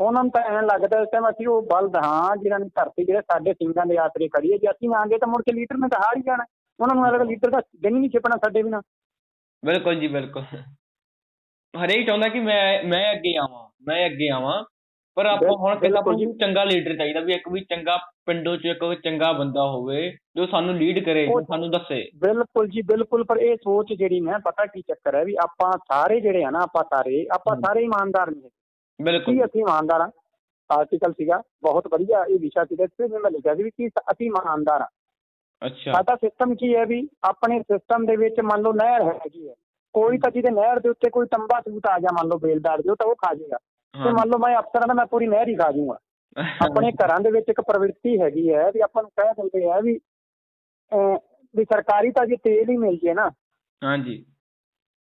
ਉਹਨਾਂ 0.00 0.23
ਨੂੰ 0.23 0.32
ਤਾਂ 0.32 0.42
ਐਂ 0.42 0.62
ਲੱਗਦਾ 0.62 1.00
ਇਸ 1.00 1.09
ਟਾਈਮ 1.12 1.28
ਅਸੀਂ 1.30 1.47
ਉਹ 1.49 1.62
ਬਲਦ 1.62 1.97
ਹਾਂ 1.97 2.37
ਜਿਨ੍ਹਾਂ 2.37 2.61
ਨੇ 2.61 2.66
ਧਰਤੀ 2.66 3.04
ਜਿਹੜੇ 3.04 3.21
ਸਾਡੇ 3.21 3.52
ਸਿੰਘਾਂ 3.52 3.87
ਦੇ 3.87 3.97
ਆਸਰੇ 3.97 4.28
ਖੜੀ 4.28 4.52
ਹੈ 4.52 4.56
ਜੇ 4.56 4.71
ਅਸੀਂ 4.71 4.94
ਆਂਗੇ 4.94 5.18
ਤਾਂ 5.18 5.28
ਮੁੜ 5.28 5.42
ਕੇ 5.42 5.52
ਲੀਡਰ 5.52 5.76
ਨੇ 5.76 5.88
ਤਾਂ 5.88 6.00
ਹਾਰ 6.00 6.16
ਹੀ 6.16 6.23
ਜਾਣਾ। 6.23 6.44
ਉਹਨਾਂ 6.80 6.94
ਨੂੰ 6.94 7.04
ਲੱਗਦਾ 7.04 7.25
ਲੀਡਰ 7.25 7.50
ਦਾ 7.50 7.61
ਦਿਨ 7.82 7.99
ਨਹੀਂ 7.99 8.11
ਛਿਪਣਾ 8.11 8.37
ਸਾਡੇ 8.37 8.62
ਬਿਨਾਂ। 8.62 8.80
ਬਿਲਕੁਲ 9.64 10.00
ਜੀ 10.00 10.09
ਬਿਲਕੁਲ। 10.09 10.42
ਹਰੇਕ 11.75 12.06
ਚਾਹੁੰਦਾ 12.06 12.28
ਕਿ 12.28 12.40
ਮੈਂ 12.40 12.85
ਮੈਂ 12.85 13.12
ਅੱਗੇ 13.12 13.37
ਆਵਾਂ 13.37 13.68
ਮੈਂ 13.82 14.06
ਅੱਗੇ 14.06 14.28
ਆਵਾਂ। 14.28 14.62
ਪਰ 15.16 15.26
ਆਪਾਂ 15.26 15.57
ਹੁਣ 15.57 15.78
ਪਹਿਲਾਂ 15.78 16.00
ਆਪਾਂ 16.00 16.12
ਨੂੰ 16.12 16.37
ਚੰਗਾ 16.38 16.64
ਲੀਡਰ 16.64 16.97
ਚਾਹੀਦਾ 16.97 17.21
ਵੀ 17.21 17.33
ਇੱਕ 17.33 17.49
ਵੀ 17.49 17.61
ਚੰਗਾ 17.61 17.97
ਪਿੰਡੋਂ 18.26 18.57
ਚ 18.57 18.64
ਇੱਕ 18.64 18.85
ਚੰਗਾ 19.04 19.33
ਬੰਦਾ 19.33 19.62
ਹੋਵੇ 19.62 20.11
ਜੋ 20.37 20.47
ਸਾਨੂੰ 20.47 20.75
ਲੀਡ 20.75 21.04
ਕਰੇ 21.04 21.26
ਜੋ 21.26 21.40
ਸਾਨੂੰ 21.40 21.71
ਦੱਸੇ। 21.71 22.11
ਬਿਲਕੁਲ 22.16 22.69
ਜੀ 22.69 22.83
ਬਿਲਕੁਲ 22.83 23.25
ਪਰ 23.25 23.37
ਇਹ 23.37 23.57
ਸੋਚ 23.57 23.92
ਜਿਹੜੀ 23.92 24.21
ਨਾ 24.21 24.38
ਪਤਾ 24.38 24.66
ਕੀ 24.66 24.81
ਚੱਕਰ 24.81 25.14
ਹੈ 25.14 25.25
ਵੀ 25.25 25.35
ਆਪਾਂ 25.42 25.73
ਸਾਰੇ 25.92 26.21
ਜਿਹੜੇ 26.21 26.45
ਆ 26.45 26.50
ਨਾ 26.50 26.59
ਆਪਾਂ 26.62 26.85
ਸਾਰੇ 26.85 27.26
ਆਪਾਂ। 27.35 27.57
ਸਾਰੇ 27.57 27.83
ਇਮਾਨਦਾਰ 27.85 28.31
ਨਹੀਂ। 28.31 28.50
ਬਿਲਕੁਲ। 29.00 29.35
ਕੀ 29.35 29.45
ਅਸੀਂ 29.45 29.61
ਇਮਾਨਦਾਰ 29.61 30.00
ਹਾਂ? 30.00 30.11
ਆਰਟੀਕਲ 30.71 31.12
ਸੀਗਾ 31.12 31.42
ਬਹੁਤ 31.62 31.88
ਵਧੀਆ 31.92 32.25
ਇਹ 32.25 32.38
ਵਿਸ਼ਾ 32.38 32.64
ਸੀਗਾ 32.64 32.85
ਇਸ 32.85 32.90
ਤੇ 32.99 33.07
ਮੈਂ 33.19 33.31
ਲਿਖਿਆ 33.31 33.54
ਸੀ 33.54 33.62
ਵੀ 33.62 33.71
ਕੀ 33.71 33.88
ਅਸੀਂ 33.88 34.26
ਇਮਾਨਦਾਰ 34.26 34.81
ਹਾਂ। 34.81 34.88
ਅੱਛਾ। 35.66 35.92
ਸਾਡਾ 35.92 36.14
ਸਿਸਟਮ 36.16 36.54
ਕੀ 36.54 36.75
ਹੈ 36.76 36.85
ਵੀ 36.85 37.09
ਆਪਣੇ 37.23 37.59
ਸਿਸਟਮ 37.61 38.07
ਦੇ 38.07 38.16
ਵਿੱਚ 38.16 38.40
ਮੰਨ 38.40 38.62
ਲਓ 38.62 38.73
ਨਹਿਰ 38.73 39.02
ਹੈਗੀ 39.02 39.49
ਹੈ। 39.49 39.54
ਕੋਈ 39.95 40.19
ਤਾਂ 40.19 40.31
ਜਿਹਦੇ 40.31 40.50
ਨਹਿਰ 40.50 40.78
ਦੇ 40.81 40.88
ਉੱਤੇ 40.88 41.11
ਕੋਈ 41.11 41.26
ਤੰਬਾ 41.26 41.61
ਸੂਤ 41.61 41.87
ਆ 41.87 41.99
ਗਿਆ 41.99 42.12
ਮੰਨ 42.12 42.28
ਲਓ 42.28 42.38
ਬੇਲਦਾਰ 42.38 42.83
ਉਹ 42.90 42.97
ਤਾਂ 42.97 43.07
ਉਹ 43.07 43.14
ਖਾ 43.14 43.35
ਜਾਏਗਾ 43.35 43.57
ਤੇ 43.94 44.12
ਮੰਨ 44.12 44.28
ਲਓ 44.28 44.38
ਮੈਂ 44.38 44.56
ਅਫਸਰਾਂ 44.58 44.87
ਦਾ 44.88 44.94
ਮੈਂ 44.94 45.06
ਪੂਰੀ 45.06 45.26
ਨਹਿਰ 45.26 45.49
ਹੀ 45.49 45.54
ਖਾ 45.56 45.70
ਜਾਊਂਗਾ। 45.72 45.99
ਆਪਣੇ 46.66 46.90
ਘਰਾਂ 46.92 47.20
ਦੇ 47.20 47.30
ਵਿੱਚ 47.30 47.49
ਇੱਕ 47.49 47.61
ਪ੍ਰਵਿਰਤੀ 47.61 48.20
ਹੈਗੀ 48.20 48.49
ਹੈ 48.52 48.70
ਵੀ 48.70 48.80
ਆਪਾਂ 48.80 49.02
ਨੂੰ 49.02 49.11
ਕਹਿ 49.11 49.32
ਦਿੰਦੇ 49.32 49.70
ਆ 49.70 49.80
ਵੀ 49.80 49.99
ਵੀ 51.54 51.64
ਸਰਕਾਰੀ 51.64 52.11
ਤਾਂ 52.11 52.26
ਜੇ 52.26 52.37
ਤੇਲ 52.37 52.70
ਹੀ 52.70 52.76
ਮਿਲ 52.76 52.96
ਜੇ 52.96 53.14
ਨਾ 53.14 53.28
ਹਾਂਜੀ। 53.82 54.25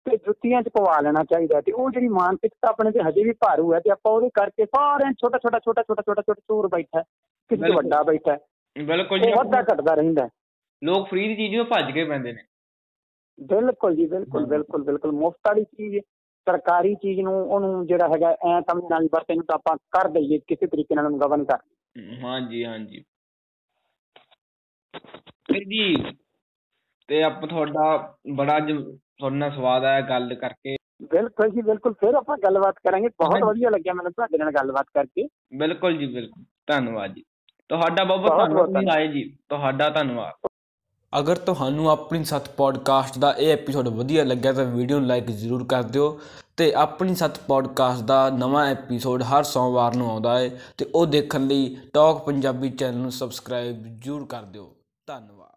ਤੇ 0.06 0.18
ਜੁੱਤੀਆਂ 0.18 0.62
'ਚ 0.62 0.70
ਪਵਾ 0.70 1.00
ਲੈਣਾ 1.02 1.24
ਚਾਹੀਦਾ 1.24 1.62
ਤੇ 1.62 1.72
ਉਹ 1.72 1.90
ਜਿਹੜੀ 1.92 2.08
ਮਾਨਸਿਕਤਾ 2.08 2.70
ਆਪਣੇ 2.70 2.92
ਤੇ 2.92 3.00
ਹਜੇ 3.02 3.24
ਵੀ 3.24 3.32
ਭਾਰੂ 3.32 3.74
ਹੈ 3.74 3.80
ਤੇ 3.80 3.90
ਆਪਾਂ 3.90 4.12
ਉਹਦੇ 4.12 4.30
ਕਰਕੇ 4.34 4.66
ਸਾਰਿਆਂ 4.66 5.12
ਛੋਟਾ 5.14 5.38
ਛੋਟਾ 5.38 5.60
ਛੋਟਾ 5.60 5.82
ਛੋਟਾ 5.82 6.02
ਛੋਟਾ 6.02 6.22
ਛੋਟਾ 6.22 6.42
ਚੋਰ 6.42 6.68
ਬੈਠਾ 6.68 7.02
ਕਿਸੇ। 7.50 7.74
ਵੱਡਾ 7.76 8.02
ਬੈਠਾ 8.04 8.38
ਬਿਲਕੁਲ 8.76 9.20
ਜੀ। 9.20 9.32
ਵੱਧਦਾ 9.32 9.62
ਘਟਦਾ 9.62 9.94
ਰਹਿੰਦਾ। 9.94 10.28
ਲੋਕ 10.82 11.08
ਫ੍ਰੀ 11.10 11.28
ਦੀ 11.28 11.36
ਚੀਜ਼ 11.36 11.56
ਨੂੰ 11.56 11.66
ਭੱਜ 11.66 11.92
ਕੇ 11.92 12.04
ਪੈਂਦੇ 12.04 12.34
ਨੇ। 12.34 12.44
ਬਿਲਕੁਲ 13.40 13.96
ਜੀ 13.96 14.06
ਬਿਲਕੁਲ। 14.06 14.46
ਬਿਲਕੁਲ 14.46 14.84
ਬਿਲਕੁਲ। 14.84 15.12
ਮੁਫਤ 15.12 15.48
ਵਾਲੀ 15.48 15.64
ਚੀਜ਼ 15.64 15.98
ਸਰਕਾਰੀ 16.50 16.96
ਚੀਜ਼ 16.96 17.20
ਨੂੰ 17.20 17.34
ਉਹਨੂੰ 17.50 17.88
ਜਿਹੜਾ 17.88 18.08
ਹੈਗਾ 18.08 18.30
ਐ 18.30 18.62
ਸਮਝਣਾ 18.62 19.00
ਵੀ 19.00 19.08
ਬਸ 19.08 19.24
ਇਹਨੂੰ 19.30 19.46
ਤਾਂ 19.46 19.56
ਆਪਾਂ 19.56 19.78
ਕਰ 19.78 20.08
ਦਈਏ 20.08 20.40
ਕਿਸੇ 20.48 20.68
ਤਰੀਕੇ 20.68 20.96
ਨਾਲ 20.96 21.06
ਉਹਨੂੰ 21.06 21.20
ਗਵਰਨ 21.20 21.44
ਕਰ 21.46 21.58
ਹਾਂਜੀ 22.24 22.66
ਹਾਂਜੀ। 22.66 23.04
ਫਿਰ 25.48 25.64
ਜੀ 25.64 26.14
ਤੇ 27.10 27.24
ਆਪ 27.24 27.46
ਤੁਹਾਡਾ 27.46 28.16
ਬੜਾ 28.36 28.58
ਅੱਜ 28.58 28.72
ਤੁਹਾਡੇ 28.72 29.36
ਨਾਲ 29.36 29.52
ਸਵਾਦ 29.52 29.84
ਆਇਆ 29.84 30.02
ਗੱਲ 30.02 30.36
ਕਰਕੇ। 30.36 30.76
ਬਿਲਕੁਲ 31.04 31.50
ਜੀ 31.50 31.62
ਬਿਲਕੁਲ। 31.62 31.94
ਫਿਰ 31.94 32.14
ਆਪਾਂ 32.14 32.38
ਗੱਲਬਾਤ 32.38 32.76
ਕਰਾਂਗੇ। 32.84 33.08
ਬਹੁਤ। 33.08 33.44
ਵਧੀਆ 33.44 33.70
ਲੱਗਿਆ 33.70 33.94
ਮੈਨੂੰ 33.94 34.12
ਤੁਹਾਡੇ 34.12 34.38
ਨਾਲ 34.38 34.52
ਗੱਲਬਾਤ 34.52 34.86
ਕਰਕੇ। 34.94 35.28
ਬਿਲਕੁਲ 35.58 35.98
ਜੀ 35.98 36.06
ਬਿਲਕੁਲ। 36.06 36.44
ਧੰਨਵਾਦ 36.68 37.14
ਜੀ। 37.14 37.24
ਤੁਹਾਡਾ 37.70 38.04
ਬਹੁਤ 38.04 38.22
ਬਹੁਤ 38.22 38.70
ਧੰਨਵਾਦ। 38.74 39.12
ਜੀ। 39.12 39.24
ਤੁਹਾਡਾ 39.50 39.90
ਧੰਨਵਾਦ। 39.90 40.48
ਅਗਰ 41.20 41.36
ਤੁਹਾਨੂੰ 41.36 41.90
ਆਪਣੀ 41.90 42.24
ਸੱਤ 42.24 42.50
ਪੋਡਕਾਸਟ 42.50 43.18
ਦਾ 43.18 43.32
ਇਹ 43.32 43.54
ਐਪੀਸੋਡ 43.54 43.88
ਵਧੀਆ 43.88 44.24
ਲੱਗਿਆ 44.24 44.54
ਤਾਂ 44.54 44.66
ਵੀਡੀਓ 44.66 45.00
ਨੂੰ 45.00 45.08
ਲਾਈਕ 45.08 45.32
ਜ਼ਰੂਰ 45.32 45.66
ਕਰ 45.66 45.84
ਦਿਓ 45.84 46.20
ਤੇ 46.58 46.74
ਆਪਣੀ 46.74 47.16
ਸੱਤ 47.16 47.40
ਪੋਡਕਾਸਟ 47.40 48.04
ਦਾ 48.04 48.30
ਨਵਾਂ 48.30 48.66
ਐਪੀਸੋਡ 48.68 49.24
ਹਰ 49.24 49.44
ਸੋਮਵਾਰ 49.44 49.96
ਨੂੰ 49.96 50.12
ਆਉਂਦਾ 50.12 50.40
ਹੈ 50.40 50.62
ਤੇ 50.78 50.90
ਉਹ 50.96 51.06
ਦੇਖਣ 51.06 51.48
ਲਈ 51.48 51.78
ਟਾਕ 51.94 52.26
ਪੰਜਾਬੀ 52.26 52.70
ਚੈਨਲ 52.70 52.98
ਨੂੰ 52.98 53.12
ਸਬਸਕ੍ਰਾਈਬ 53.12 54.00
ਜ਼ਰੂਰ 54.00 54.26
ਕਰ 54.26 54.42
ਦਿਓ। 54.42 54.72
ਧੰਨਵਾਦ। 55.08 55.55